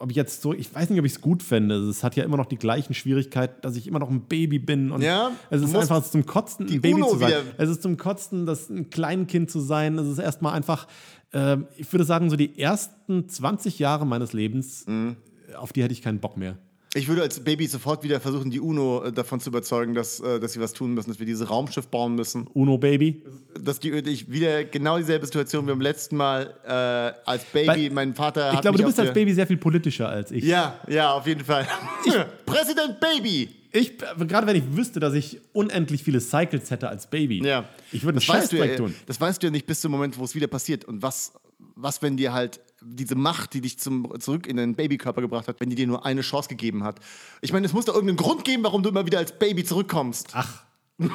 [0.03, 1.77] ob ich jetzt so, ich weiß nicht, ob ich es gut fände.
[1.77, 4.91] Es hat ja immer noch die gleichen Schwierigkeiten, dass ich immer noch ein Baby bin.
[4.91, 7.29] Und Ja, es ist einfach zum Kotzen, ein Baby UNO zu sein.
[7.29, 9.97] wieder- Es ist zum Kotzen, das ein Kleinkind zu sein.
[9.99, 10.88] Es ist erstmal einfach,
[11.33, 15.17] ähm, ich würde sagen, so die ersten 20 Jahre meines Lebens, Mhm.
[15.57, 16.59] auf die hätte ich keinen Bock mehr.
[16.94, 20.38] Ich würde als Baby sofort wieder versuchen, die UNO äh, davon zu überzeugen, dass, äh,
[20.38, 22.46] dass sie was tun müssen, dass wir dieses Raumschiff bauen müssen.
[22.52, 23.22] Uno-Baby.
[23.59, 27.66] dass die ich wieder genau dieselbe Situation wie beim letzten Mal äh, als Baby.
[27.68, 30.44] Weil- mein Vater hat Ich glaube, du bist als Baby sehr viel politischer als ich.
[30.44, 31.66] Ja, ja, auf jeden Fall.
[32.46, 33.48] Präsident Baby.
[33.74, 37.64] Ich, gerade wenn ich wüsste, dass ich unendlich viele Cycles hätte als Baby, Ja.
[37.90, 38.94] ich würde einen das weißt, du Scheißdreck ja, tun.
[39.07, 40.85] das weißt du ja nicht bis zum Moment, wo es wieder passiert.
[40.85, 41.33] Und was,
[41.74, 45.61] was, wenn dir halt diese Macht, die dich zum, zurück in den Babykörper gebracht hat,
[45.61, 47.01] wenn die dir nur eine Chance gegeben hat.
[47.40, 50.31] Ich meine, es muss doch irgendeinen Grund geben, warum du immer wieder als Baby zurückkommst.
[50.33, 50.64] Ach.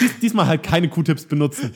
[0.00, 1.72] Dies, diesmal halt keine Q-Tips benutzen.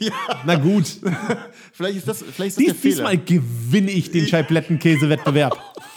[0.47, 0.87] Na gut.
[1.73, 2.94] Vielleicht ist das, vielleicht ist das Dies, der Fehler.
[2.94, 5.59] diesmal gewinne ich den Scheiblettenkäse-Wettbewerb.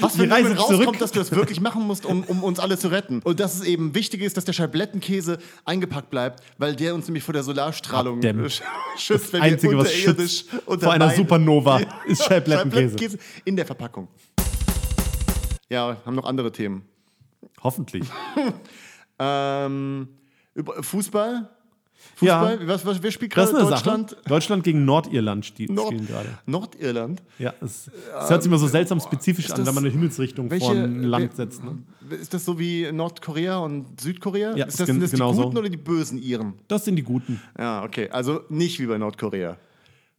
[0.00, 0.98] Was, wenn reisen irgendwann rauskommt, zurück.
[0.98, 3.20] dass du das wirklich machen musst, um, um uns alle zu retten?
[3.24, 7.24] Und dass es eben wichtig ist, dass der Scheiblettenkäse eingepackt bleibt, weil der uns nämlich
[7.24, 8.44] vor der Solarstrahlung Abdämmen.
[8.44, 8.62] äh, sch-
[8.98, 12.24] schützt, wenn Einzige, wir was unterirdisch schützt unter vor einer Supernova, ist.
[12.24, 14.08] Scheiblettenkäse in der Verpackung.
[15.68, 16.82] Ja, haben noch andere Themen.
[17.62, 18.04] Hoffentlich.
[19.18, 20.08] Ähm,
[20.56, 21.50] Ja.
[22.16, 22.50] Fußball?
[22.58, 22.68] Fußball?
[22.68, 24.10] Was, was, wer spielt gerade Deutschland?
[24.10, 24.22] Sache.
[24.26, 26.28] Deutschland gegen Nordirland sti- Nord spielen gerade.
[26.46, 27.22] Nordirland?
[27.38, 27.90] Ja, es,
[28.22, 30.74] es hört sich immer so seltsam spezifisch an, das- wenn man eine Himmelsrichtung Welche- vor
[30.74, 31.62] ein Land setzt.
[31.64, 31.78] Ne?
[32.20, 34.54] Ist das so wie Nordkorea und Südkorea?
[34.56, 35.42] Ja, ist das, gen- sind das die genau so.
[35.44, 36.54] Guten oder die bösen Iren?
[36.68, 37.40] Das sind die Guten.
[37.58, 38.08] Ja, okay.
[38.10, 39.56] Also nicht wie bei Nordkorea.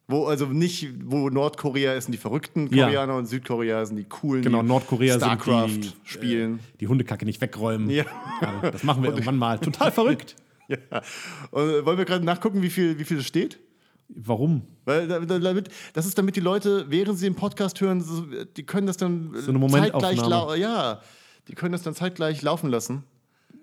[0.08, 2.86] Wo also nicht, wo Nordkorea ist sind die verrückten Ja.
[2.88, 6.56] Koreaner und Südkorea sind die coolen, Genau, die Nordkorea StarCraft sind die, spielen.
[6.56, 7.90] Äh, die Hundekacke nicht wegräumen.
[7.90, 8.04] Ja.
[8.42, 9.60] Ja, das machen wir irgendwann mal.
[9.60, 10.36] Total verrückt.
[10.91, 11.01] Ja.
[11.51, 13.59] Und, wollen wir gerade nachgucken, wie viel, wie viel es steht?
[14.09, 14.63] Warum?
[14.86, 18.03] Weil da- da- damit, das ist damit die Leute, während sie den Podcast hören,
[18.57, 19.59] die können das dann So eine
[19.91, 20.17] zeitgleich
[20.55, 21.01] ja,
[21.47, 23.03] die können das dann zeitgleich laufen lassen.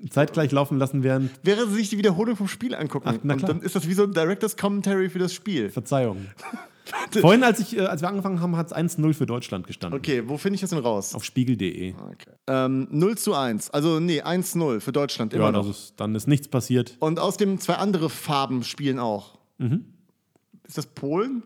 [0.09, 1.30] Zeitgleich laufen lassen, während.
[1.42, 3.09] Während sie sich die Wiederholung vom Spiel angucken.
[3.09, 3.53] Ach, na und klar.
[3.55, 5.68] dann ist das wie so ein Directors Commentary für das Spiel.
[5.70, 6.26] Verzeihung.
[7.20, 9.98] Vorhin, als, ich, äh, als wir angefangen haben, hat es 1-0 für Deutschland gestanden.
[9.98, 11.14] Okay, wo finde ich das denn raus?
[11.14, 11.92] Auf spiegel.de.
[11.94, 12.30] Okay.
[12.48, 15.68] Ähm, 0 zu 1, also nee, 1-0 für Deutschland, immer Ja, noch.
[15.70, 16.96] ist, dann ist nichts passiert.
[16.98, 19.38] Und außerdem zwei andere Farben spielen auch.
[19.59, 19.84] Mhm.
[20.66, 21.42] Ist das Polen?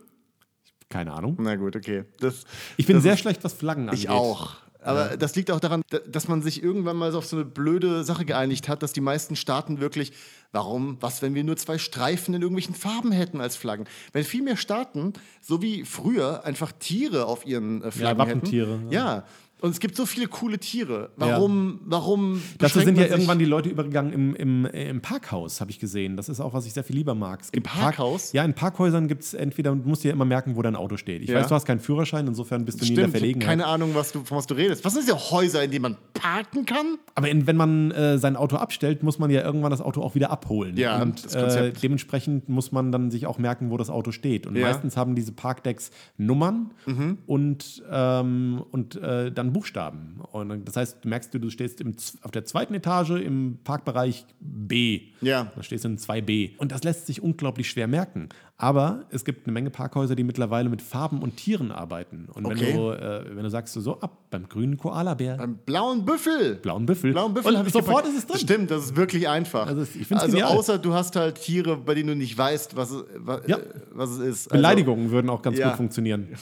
[0.88, 1.36] Keine Ahnung.
[1.40, 2.04] Na gut, okay.
[2.20, 2.44] Das,
[2.76, 3.98] Ich bin sehr schlecht, was Flaggen angeht.
[4.04, 4.56] Ich auch.
[4.84, 7.44] Aber das liegt auch daran, da- dass man sich irgendwann mal so auf so eine
[7.44, 10.12] blöde Sache geeinigt hat, dass die meisten Staaten wirklich,
[10.52, 13.86] warum, was, wenn wir nur zwei Streifen in irgendwelchen Farben hätten als Flaggen?
[14.12, 18.90] Wenn viel mehr Staaten, so wie früher, einfach Tiere auf ihren äh, Flaggen Wappentiere, hätten.
[18.92, 19.24] Ja.
[19.60, 21.10] Und es gibt so viele coole Tiere.
[21.16, 25.78] Warum, warum Dazu sind ja irgendwann die Leute übergegangen im, im, im Parkhaus, habe ich
[25.78, 26.18] gesehen.
[26.18, 27.40] Das ist auch, was ich sehr viel lieber mag.
[27.50, 28.24] Gibt Parkhaus?
[28.26, 30.98] Park, ja, in Parkhäusern gibt es entweder, du musst dir immer merken, wo dein Auto
[30.98, 31.22] steht.
[31.22, 31.38] Ich Ja.
[31.40, 33.48] weiß, du hast keinen Führerschein, insofern bist du nie in der Stimmt, Verlegenheit.
[33.48, 34.84] keine Ahnung, was du, von was du redest.
[34.84, 36.98] Was sind diese Häuser, in denen man parken kann?
[37.14, 40.14] Aber in, wenn man äh, sein Auto abstellt, muss man ja irgendwann das Auto auch
[40.14, 40.76] wieder abholen.
[40.76, 44.46] Ja, und das äh, dementsprechend muss man dann sich auch merken, wo das Auto steht.
[44.46, 44.66] Und Ja.
[44.66, 47.18] meistens haben diese Parkdecks Nummern Mhm.
[47.26, 50.20] und, ähm, und äh, dann Buchstaben.
[50.32, 53.58] Und dann- das heißt, du merkst du, du stehst im, auf der zweiten Etage im
[53.64, 55.02] Parkbereich B.
[55.20, 55.52] Ja.
[55.54, 56.52] Da stehst du in 2B.
[56.58, 58.28] Und das lässt sich unglaublich schwer merken.
[58.56, 62.28] Aber es gibt eine Menge Parkhäuser, die mittlerweile mit Farben und Tieren arbeiten.
[62.32, 62.72] Und wenn, Okay.
[62.72, 66.54] du, äh, wenn du sagst, so ab beim grünen Koalabär, Beim blauen Büffel.
[66.56, 68.38] blauen Büffel, Blauen Büffel und sofort ist es drin.
[68.40, 69.66] Stimmt, das ist wirklich einfach.
[69.66, 70.56] Also ich also genial.
[70.56, 73.58] außer du hast halt Tiere, bei denen du nicht weißt, was, es- wa- Ja.
[73.58, 74.46] äh, was es ist.
[74.46, 75.68] Also, Beleidigungen würden auch ganz ja.
[75.70, 76.28] gut funktionieren.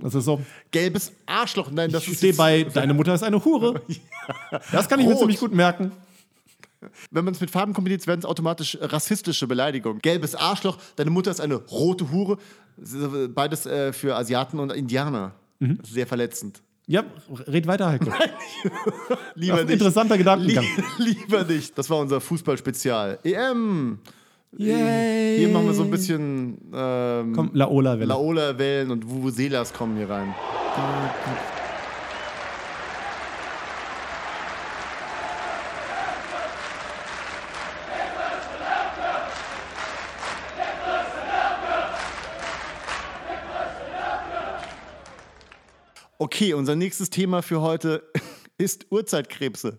[0.00, 0.40] Das ist so.
[0.70, 1.70] gelbes Arschloch.
[1.70, 3.80] Nein, das Ich ist stehe bei, deine Mutter ist eine Hure.
[4.72, 5.20] Das kann ich mir Rot.
[5.20, 5.92] ziemlich gut merken.
[7.10, 10.00] Wenn man es mit Farben kombiniert, werden es automatisch rassistische Beleidigungen.
[10.00, 12.38] Gelbes Arschloch, deine Mutter ist eine rote Hure.
[13.34, 15.32] Beides äh, für Asiaten und Indianer.
[15.58, 15.78] Mhm.
[15.82, 16.62] Sehr verletzend.
[16.86, 17.04] Ja,
[17.48, 18.06] red weiter, Heiko.
[19.34, 19.72] Lieber Das ist ein nicht.
[19.74, 20.64] interessanter Gedankengang.
[20.98, 21.76] Lie- Lieber nicht.
[21.76, 23.18] Das war unser Fußballspezial.
[23.24, 23.98] EM.
[24.56, 25.38] Yay.
[25.38, 28.06] Hier machen wir so ein bisschen ähm, Komm, Laola-Welle.
[28.06, 30.34] Laola-Wellen und Vuvuzelas kommen hier rein.
[46.20, 48.02] Okay, unser nächstes Thema für heute
[48.58, 49.78] ist Urzeitkrebse.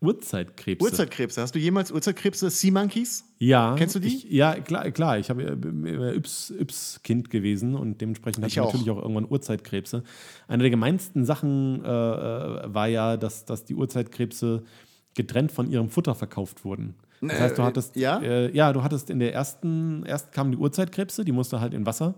[0.00, 0.84] Urzeitkrebse.
[0.84, 1.42] Urzeitkrebse.
[1.42, 2.50] Hast du jemals Urzeitkrebse?
[2.50, 3.24] Sea Monkeys?
[3.38, 3.74] Ja.
[3.76, 4.08] Kennst du die?
[4.08, 4.90] Ich, ja, klar.
[4.90, 5.18] klar.
[5.18, 8.66] Ich habe äh, Yps-Kind gewesen und dementsprechend hatte Ich auch.
[8.66, 10.02] natürlich auch irgendwann Urzeitkrebse.
[10.48, 14.64] Eine der gemeinsten Sachen äh, äh, war ja, dass, dass die Urzeitkrebse
[15.14, 16.94] getrennt von ihrem Futter verkauft wurden.
[17.22, 18.20] Das heißt, du hattest, ja?
[18.20, 21.86] Äh, ja, du hattest in der ersten, erst kamen die Urzeitkrebse, die musste halt in
[21.86, 22.14] Wasser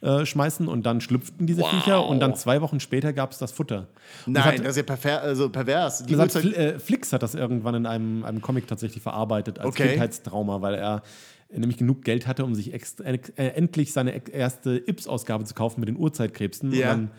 [0.00, 3.52] äh, schmeißen und dann schlüpften diese Viecher und dann zwei Wochen später gab es das
[3.52, 3.88] Futter.
[4.26, 6.04] Und das Nein, hat- das ist ja perver also pervers.
[6.06, 9.58] Die das hat, Fl äh, Flix hat das irgendwann in einem, einem Comic tatsächlich verarbeitet
[9.58, 9.88] als Okay.
[9.88, 11.02] Kindheitstrauma, weil er
[11.50, 13.18] nämlich genug Geld hatte, um sich ext- äh,
[13.48, 16.72] endlich seine ex- erste Ips-Ausgabe zu kaufen mit den Urzeitkrebsen.
[16.72, 16.92] Ja.
[16.92, 17.10] Und dann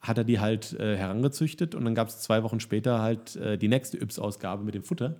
[0.00, 3.56] hat er die halt äh, herangezüchtet und dann gab es zwei Wochen später halt äh,
[3.58, 5.16] die nächste Ips-Ausgabe mit dem Futter.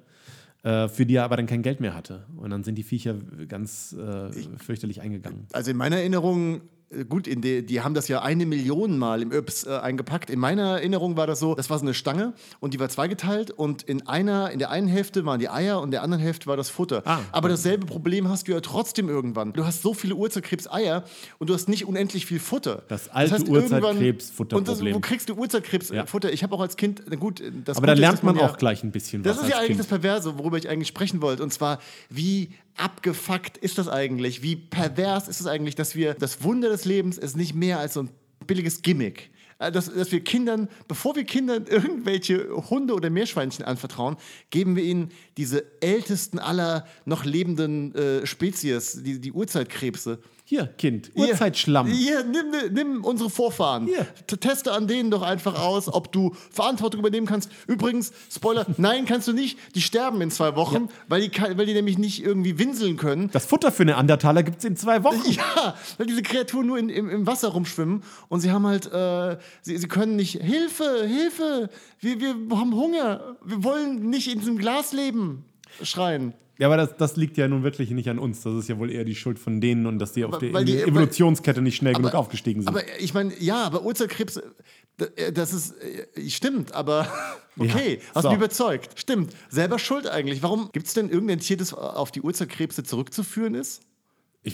[0.63, 2.27] Äh, für die er aber dann kein Geld mehr hatte.
[2.37, 3.15] Und dann sind die Viecher
[3.49, 5.47] ganz äh, fürchterlich eingegangen.
[5.53, 6.61] Also in meiner Erinnerung, äh,
[7.09, 10.31] gut, in die, die haben das ja eine Million Mal im Yps äh, eingepackt.
[10.31, 13.51] In meiner Erinnerung war das so, das war so eine Stange und die war zweigeteilt
[13.51, 16.47] und in einer, in der einen Hälfte waren die Eier und in der anderen Hälfte
[16.47, 17.03] war das Futter.
[17.05, 17.21] Ah.
[17.33, 19.53] Aber dasselbe Problem hast du ja trotzdem irgendwann.
[19.53, 21.05] Du hast so viele Urzeitkrebs-Eier
[21.39, 22.83] und du hast nicht unendlich viel Futter.
[22.89, 24.57] Das alte irgendwann- Urzeitkrebs-Futterproblem.
[24.59, 26.33] Und das, wo kriegst du Urzeitkrebsfutter?
[26.33, 28.83] Ich habe auch als Kind, na gut, das Aber da lernt man ja- auch gleich
[28.83, 29.45] ein bisschen das was.
[29.45, 29.81] ist ja eigentlich kind.
[29.81, 31.43] das Perverse, worüber ich eigentlich sprechen wollte.
[31.43, 31.79] Und zwar,
[32.09, 32.51] wie
[32.81, 34.43] abgefuckt ist das eigentlich?
[34.43, 37.95] Wie pervers ist es eigentlich, dass wir das Wunder des Lebens ist nicht mehr als
[37.95, 38.11] so ein
[38.47, 39.31] billiges Gimmick.
[39.59, 44.17] Äh, Dass, dass wir Kindern, bevor wir Kindern irgendwelche Hunde oder Meerschweinchen anvertrauen,
[44.51, 50.21] geben wir ihnen diese ältesten aller noch lebenden äh, Spezies, die, die Urzeitkrebse.
[50.49, 51.89] Hier, Kind, Urzeitschlamm.
[51.89, 53.85] Hier, nimm, nimm unsere Vorfahren.
[53.85, 54.07] Hier.
[54.41, 57.51] Teste an denen doch einfach aus, ob du Verantwortung übernehmen kannst.
[57.67, 59.59] Übrigens, Spoiler, nein, kannst du nicht.
[59.75, 63.29] Die sterben in zwei Wochen, weil, die, weil die nämlich nicht irgendwie winseln können.
[63.31, 65.21] Das Futter für Neandertaler gibt es in zwei Wochen.
[65.29, 69.37] Ja, weil diese Kreaturen nur in, im, im Wasser rumschwimmen und sie haben halt, äh,
[69.61, 71.69] sie, sie können nicht, Hilfe, Hilfe,
[72.01, 75.45] wir, wir haben Hunger, wir wollen nicht in diesem Glas leben.
[75.83, 76.33] schreien.
[76.59, 78.43] Ja, aber das, das liegt ja nun wirklich nicht an uns.
[78.43, 80.83] Das ist ja wohl eher die Schuld von denen und dass die auf der die-
[80.83, 82.69] Evolutionskette nicht schnell genug aufgestiegen sind.
[82.69, 84.39] Aber ich meine, ja, aber Urzeitkrebs,
[85.17, 87.07] äh, das ist, äh, stimmt, aber
[87.59, 88.29] okay, hast so.
[88.31, 88.99] mich überzeugt.
[88.99, 90.43] Stimmt, selber schuld eigentlich.
[90.43, 93.83] Warum gibt es denn irgendein Tier, das auf die Urzeitkrebse zurückzuführen ist?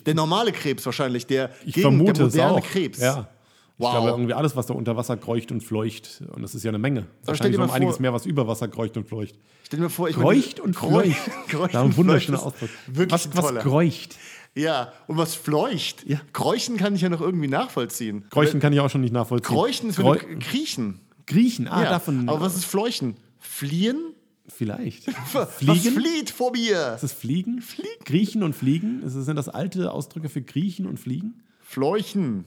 [0.06, 2.62] der normale Krebs wahrscheinlich, der ich gegen vermute der moderne.
[2.62, 2.98] Krebs.
[2.98, 3.28] Ja.
[3.76, 3.90] Ich Wow.
[3.92, 6.22] glaube, irgendwie alles, was da unter Wasser kreucht und fleucht.
[6.32, 7.06] Und das ist ja eine Menge.
[7.24, 9.34] Wahrscheinlich noch einiges vor- mehr, was über Wasser kreucht und fleucht.
[9.64, 11.16] Stell dir mal vor, ich Kreucht und fleucht.
[11.48, 12.70] Kreucht Da und ein wunderschöner Ausdruck.
[12.86, 14.16] Wirklich was, was kreucht?
[14.54, 16.04] Ja, und was fleucht.
[16.06, 16.20] Ja.
[16.32, 18.24] Kräuchen kann ich ja noch irgendwie nachvollziehen.
[18.30, 19.52] Kreuchen kann ich auch schon nicht nachvollziehen.
[19.52, 21.00] Kräuchen ist, Kreu du kriechen.
[21.26, 21.90] Griechen, ah, ja.
[21.90, 22.28] davon.
[22.28, 23.16] Aber was ist fleuchen?
[23.40, 23.98] Fliehen?
[24.46, 25.06] Vielleicht.
[25.32, 25.94] Was Fliegen?
[26.00, 26.92] flieht vor mir?
[26.94, 27.62] Ist das Fliegen?
[27.62, 27.88] Fliegen?
[28.04, 29.00] Griechen und Fliegen?
[29.08, 31.42] Sind das alte Ausdrücke für Griechen und Fliegen?
[31.60, 32.44] Fleuchen.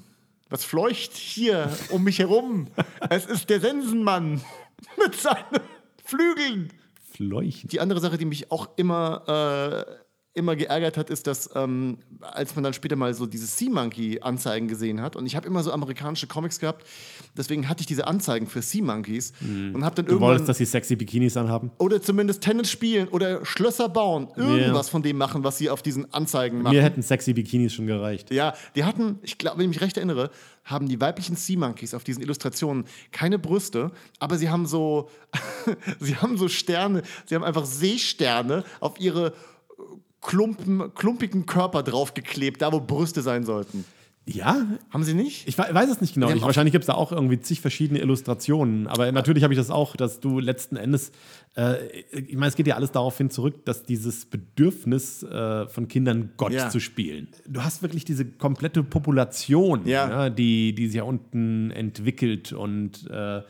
[0.50, 2.68] Was fleucht hier um mich herum?
[3.10, 4.42] es ist der Sensenmann
[4.98, 5.62] mit seinen
[6.04, 6.72] Flügeln.
[7.12, 7.70] Fleuchen.
[7.70, 10.07] Die andere Sache, die mich auch immer, äh,
[10.38, 14.20] immer geärgert hat, ist, dass ähm, als man dann später mal so diese Sea Monkey
[14.22, 16.86] Anzeigen gesehen hat und ich habe immer so amerikanische Comics gehabt,
[17.36, 20.58] deswegen hatte ich diese Anzeigen für Sea Monkeys und habe dann Du irgendwann wolltest, dass
[20.58, 21.72] sie sexy Bikinis anhaben?
[21.80, 26.14] oder zumindest Tennis spielen oder Schlösser bauen, irgendwas von dem machen, was sie auf diesen
[26.14, 26.76] Anzeigen machen.
[26.76, 28.32] Mir hätten sexy Bikinis schon gereicht.
[28.32, 30.30] Ja, die hatten, ich glaube, wenn ich mich recht erinnere,
[30.64, 35.10] haben die weiblichen Sea Monkeys auf diesen Illustrationen keine Brüste, aber sie haben so,
[36.00, 39.34] sie haben so Sterne, sie haben einfach Seesterne auf ihre
[40.22, 43.86] klumpen, klumpigen Körper draufgeklebt, da wo Brüste sein sollten.
[44.30, 45.48] Ja, Haben sie nicht?
[45.48, 46.30] Ich we- weiß es nicht genau.
[46.30, 48.86] Ich, wahrscheinlich gibt es da auch irgendwie zig verschiedene Illustrationen.
[48.88, 51.14] Aber natürlich habe ich das auch, dass du letzten Endes,
[51.56, 51.78] äh,
[52.12, 56.32] ich meine, es geht ja alles darauf hin zurück, dass dieses Bedürfnis äh, von Kindern
[56.36, 56.70] Gott Ja.
[56.70, 57.30] zu spielen.
[57.48, 60.10] Du hast wirklich diese komplette Population, Ja.
[60.10, 63.44] ja, die, die sich ja unten entwickelt und äh,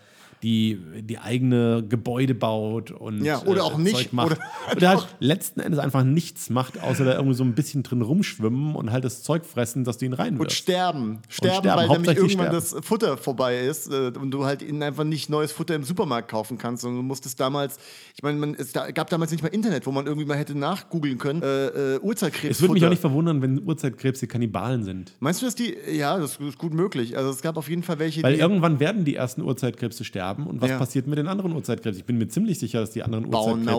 [0.43, 4.31] die, die eigene Gebäude baut und Ja, oder äh, auch nicht, Zeug macht.
[4.31, 4.38] oder-
[4.75, 8.75] Oder, halt letzten Endes einfach nichts macht, außer da irgendwie so ein bisschen drin rumschwimmen
[8.75, 10.55] und halt das Zeug fressen, dass du ihn Und reinwirfst.
[10.57, 11.19] sterben.
[11.29, 12.75] Sterben, sterben, weil nämlich irgendwann sterben.
[12.79, 16.29] das Futter vorbei ist äh, und du halt ihnen einfach nicht neues Futter im Supermarkt
[16.29, 16.83] kaufen kannst.
[16.85, 17.77] Und du musstest damals,
[18.15, 21.17] ich meine, man, es gab damals nicht mal Internet, wo man irgendwie mal hätte nachgoogeln
[21.17, 22.57] können, äh, äh, Urzeitkrebs.
[22.57, 25.13] Es würde mich auch nicht verwundern, wenn Urzeitkrebse Kannibalen sind.
[25.19, 27.17] Meinst du, dass die, ja, das ist gut möglich.
[27.17, 30.26] Also es gab auf jeden Fall welche, Weil die irgendwann werden die ersten Urzeitkrebse sterben.
[30.45, 30.78] Und was Ja.
[30.78, 31.99] passiert mit den anderen Urzeitkrebsen?
[31.99, 33.71] Ich bin mir ziemlich sicher, dass die anderen Urzeitkrebse.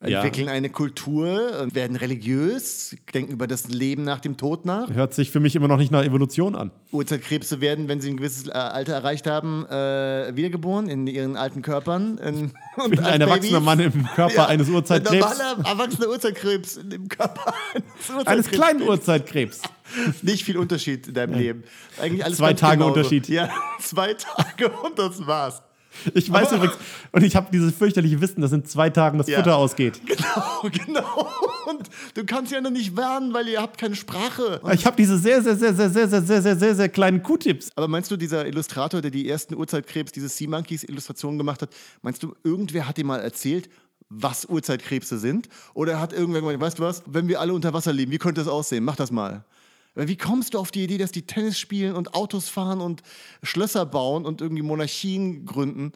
[0.00, 0.22] Mausoleen, Ja.
[0.24, 4.88] entwickeln eine Kultur, und werden religiös, denken über das Leben nach dem Tod nach.
[4.90, 6.70] Hört sich für mich immer noch nicht nach Evolution an.
[6.92, 11.62] Urzeitkrebse werden, wenn sie ein gewisses äh, Alter erreicht haben, äh, wiedergeboren in ihren alten
[11.62, 12.18] Körpern.
[12.18, 13.64] In, und Bin ein erwachsener Babys.
[13.64, 15.20] Mann im Körper eines Ein Urzeitkrebs.
[15.38, 17.84] normaler, erwachsener Urzeitkrebs in dem Körper eines
[18.28, 18.50] Eines Urzeitkrebs.
[18.50, 19.62] kleinen Urzeitkrebs.
[20.22, 21.64] Nicht viel Unterschied in deinem Leben.
[22.00, 22.94] Eigentlich alles Zwei Tage genauso.
[22.94, 23.28] Unterschied.
[23.28, 25.62] Ja, zwei Tage und das war's.
[26.14, 26.76] Ich weiß Aber- übrigens,
[27.12, 29.38] und ich habe dieses fürchterliche Wissen, dass in zwei Tagen das Ja.
[29.38, 30.00] Futter ausgeht.
[30.08, 31.28] Genau, genau.
[31.66, 34.60] Und du kannst ja noch nicht warnen, weil ihr habt keine Sprache.
[34.72, 37.70] Ich habe diese sehr, sehr, sehr, sehr, sehr, sehr, sehr, sehr, sehr, sehr kleinen Q-Tips.
[37.76, 41.70] Aber meinst du, dieser Illustrator, der die ersten Urzeitkrebs, diese Sea Monkeys Illustrationen gemacht hat,
[42.02, 43.68] meinst du, irgendwer hat dir mal erzählt,
[44.08, 45.48] was Urzeitkrebse sind?
[45.74, 48.40] Oder hat irgendwer gemeint, weißt du was, wenn wir alle unter Wasser leben, wie könnte
[48.40, 48.84] das aussehen?
[48.84, 49.44] Mach das mal.
[49.98, 53.02] Weil Wie kommst du auf die Idee, dass die Tennis spielen und Autos fahren und
[53.42, 55.90] Schlösser bauen und irgendwie Monarchien gründen?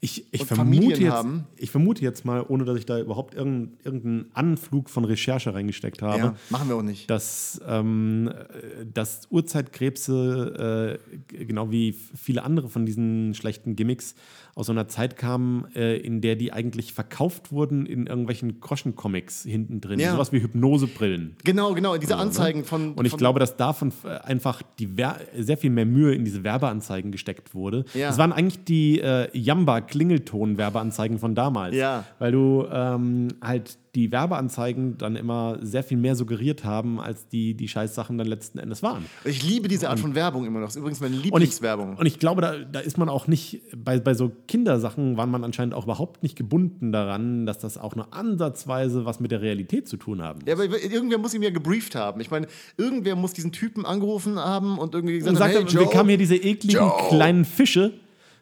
[0.00, 1.44] Ich, ich, Und vermute Familien jetzt, haben.
[1.56, 6.18] ich vermute jetzt mal, ohne dass ich da überhaupt irgendeinen Anflug von Recherche reingesteckt habe,
[6.18, 7.08] Ja, machen wir auch nicht.
[7.10, 10.98] dass, ähm, äh, dass Urzeitkrebse,
[11.30, 14.14] äh, genau wie viele andere von diesen schlechten Gimmicks,
[14.54, 19.44] aus so einer Zeit kamen, äh, in der die eigentlich verkauft wurden in irgendwelchen Groschencomics
[19.44, 19.98] hinten drin.
[19.98, 20.12] Ja.
[20.12, 21.36] Sowas wie Hypnosebrillen.
[21.42, 22.92] Genau, genau, diese Anzeigen von.
[22.92, 26.24] Und ich von, glaube, dass davon äh, einfach die Wer sehr viel mehr Mühe in
[26.24, 27.86] diese Werbeanzeigen gesteckt wurde.
[27.94, 28.08] Ja.
[28.08, 31.74] Das waren eigentlich die äh, Jamba-Klingelton-Werbeanzeigen von damals.
[31.74, 32.04] Ja.
[32.18, 37.54] Weil du ähm, halt die Werbeanzeigen dann immer sehr viel mehr suggeriert haben, als die,
[37.54, 39.04] die Scheißsachen dann letzten Endes waren.
[39.24, 40.68] Ich liebe diese Art von Werbung immer noch.
[40.68, 41.96] Das ist übrigens meine Und ich, Lieblingswerbung.
[41.98, 45.44] und ich glaube, da, da ist man auch nicht, bei, bei so Kindersachen war man
[45.44, 49.86] anscheinend auch überhaupt nicht gebunden daran, dass das auch nur ansatzweise was mit der Realität
[49.88, 50.40] zu tun haben.
[50.46, 52.20] Ja, aber irgendwer muss ihn ja gebrieft haben.
[52.22, 52.46] Ich meine,
[52.78, 55.90] irgendwer muss diesen Typen angerufen haben und irgendwie gesagt Und sagt, haben, hey, wir Joe,
[55.92, 57.08] kamen hier diese ekligen Joe.
[57.10, 57.92] kleinen Fische.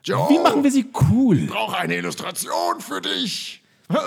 [0.05, 0.29] Joe.
[0.31, 1.47] Wie machen wir sie cool?
[1.49, 3.60] brauche eine Illustration für dich.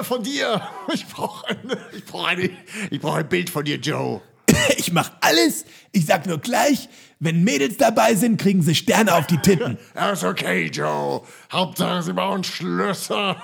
[0.04, 0.62] Von dir.
[0.94, 2.50] Ich brauche eine, ich brauche eine,
[2.90, 4.22] ich brauche ein Bild von dir, Joe.
[4.78, 5.66] Ich mach alles.
[5.92, 9.78] Ich sag nur gleich, wenn Mädels dabei sind, kriegen sie Sterne auf die Titten.
[9.96, 11.22] Ja, ist okay, Joe.
[11.52, 13.42] Hauptsache, sie bauen Schlösser.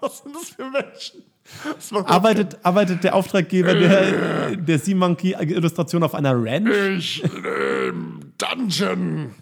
[0.00, 1.24] Was sind das für Menschen?
[1.64, 6.68] Das Arbeitet, arbeitet der Auftraggeber der, der Sea Monkey Illustration auf einer Ranch?
[6.98, 9.34] ich im Dungeon.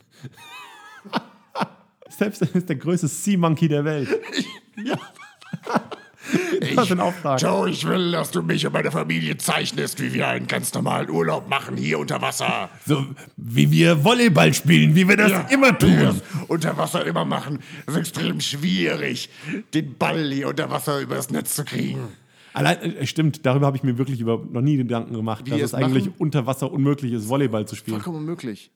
[2.09, 4.09] Selbst ist der größte Sea Monkey der Welt.
[4.77, 4.99] Ja.
[6.75, 7.41] Was für ein Auftrag.
[7.41, 11.09] Joe, ich will, dass du mich und meine Familie zeichnest, wie wir einen ganz normalen
[11.09, 12.69] Urlaub machen hier unter Wasser.
[12.85, 13.07] So
[13.37, 16.21] wie wir Volleyball spielen, wie wir das Ja, immer wie wir tun.
[16.21, 17.61] das Unter Wasser immer machen.
[17.87, 19.31] Es ist extrem schwierig,
[19.73, 22.09] den Ball hier unter Wasser übers Netz zu kriegen.
[22.55, 25.61] Allein, äh, stimmt, darüber habe ich mir wirklich über, noch nie Gedanken gemacht, Wie dass
[25.61, 26.15] es es eigentlich machen?
[26.19, 27.99] unter Wasser unmöglich ist, Volleyball zu spielen.
[27.99, 28.71] Vollkommen unmöglich.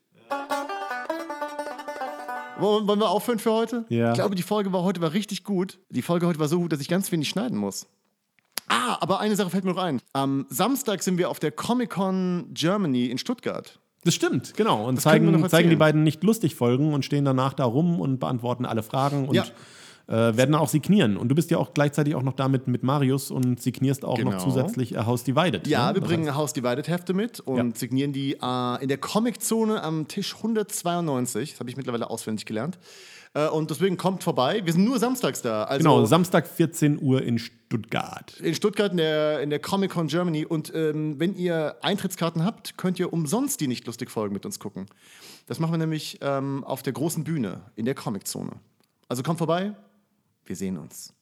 [2.59, 3.85] Wollen wir aufhören für heute?
[3.89, 4.09] Ja.
[4.11, 5.79] Ich glaube, die Folge war heute war richtig gut.
[5.89, 7.87] Die Folge heute war so gut, dass ich ganz wenig schneiden muss.
[8.67, 10.01] Ah, aber eine Sache fällt mir noch ein.
[10.13, 13.79] Am Samstag sind wir auf der Comic-Con Germany in Stuttgart.
[14.03, 14.85] Das stimmt, genau.
[14.87, 18.65] Und zeigen, zeigen die beiden nicht lustig Folgen und stehen danach da rum und beantworten
[18.65, 19.45] alle Fragen und Ja.
[20.07, 21.17] Äh, werden auch signieren.
[21.17, 24.31] Und du bist ja auch gleichzeitig auch noch da mit, Marius und signierst auch noch
[24.31, 24.43] Genau.
[24.43, 25.67] zusätzlich A House Divided.
[25.67, 25.95] Ja, ne?
[25.95, 27.75] wir Das bringen heißt- House Divided Hefte mit und Ja.
[27.79, 31.51] signieren die äh, in der Comic-Zone am Tisch 192.
[31.51, 32.79] Das habe ich mittlerweile auswendig gelernt.
[33.33, 34.61] Äh, und deswegen kommt vorbei.
[34.65, 35.63] Wir sind nur samstags da.
[35.63, 38.37] Also Genau, Samstag 14 Uhr in Stuttgart.
[38.41, 40.45] in Stuttgart in der, in der Comic-Con Germany.
[40.45, 44.59] Und ähm, wenn ihr Eintrittskarten habt, könnt ihr umsonst die nicht lustig Folgen mit uns
[44.59, 44.87] gucken.
[45.47, 48.51] Das machen wir nämlich ähm, auf der großen Bühne in der Comic-Zone.
[49.07, 49.73] Also kommt vorbei,
[50.45, 51.13] wir sehen uns.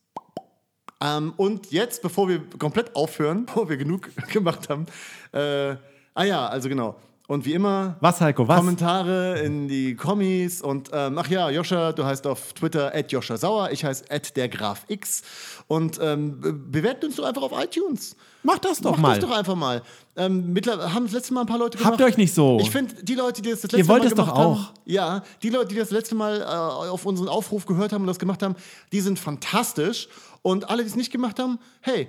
[1.02, 4.86] Ähm, und jetzt, bevor wir komplett aufhören, bevor wir genug gemacht haben,
[5.32, 5.76] äh,
[6.14, 6.96] ah ja, also genau.
[7.30, 8.58] Und wie immer, Was, Heiko, was?
[8.58, 13.70] Kommentare in die Kommis und ähm, ach ja, Joscha, du heißt auf Twitter Joscha Sauer,
[13.70, 14.04] ich heiße
[14.36, 15.22] der Graf X
[15.68, 18.16] und ähm, be- bewertet uns doch einfach auf iTunes.
[18.42, 19.20] Mach das doch Mach mal.
[19.20, 19.84] das doch einfach mal.
[20.16, 21.92] Ähm, mittlerweile haben das letzte Mal ein paar Leute gemacht.
[21.92, 22.58] Habt ihr euch nicht so?
[22.62, 24.54] Ich finde, die Leute, die das das letzte Ihr wollt Mal es doch gemacht haben,
[24.54, 24.74] auch.
[24.86, 28.18] ja, die Leute, die das letzte Mal äh, auf unseren Aufruf gehört haben und das
[28.18, 28.56] gemacht haben,
[28.92, 30.08] die sind fantastisch
[30.42, 32.08] und alle, die es nicht gemacht haben, hey,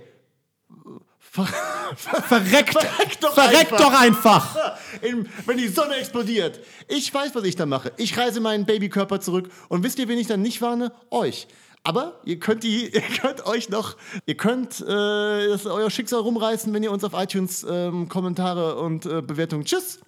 [1.31, 1.47] ver
[1.97, 3.79] Verreckt, Verreckt doch verreckt einfach.
[3.79, 4.77] doch einfach.
[5.03, 6.61] in, wenn die Sonne explodiert.
[6.89, 7.93] Ich weiß, was ich da mache.
[7.97, 9.51] Ich reise meinen Babykörper zurück.
[9.69, 10.93] Und wisst ihr, wen ich dann nicht warne?
[11.11, 11.49] Euch.
[11.83, 16.73] Aber ihr könnt, die, ihr könnt euch noch, ihr könnt äh, das euer Schicksal rumreißen,
[16.73, 19.65] wenn ihr uns auf iTunes ähm, Kommentare und äh, Bewertungen.
[19.65, 20.01] Tschüss.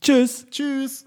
[0.00, 0.46] Tschüss.
[0.50, 1.04] Tschüss.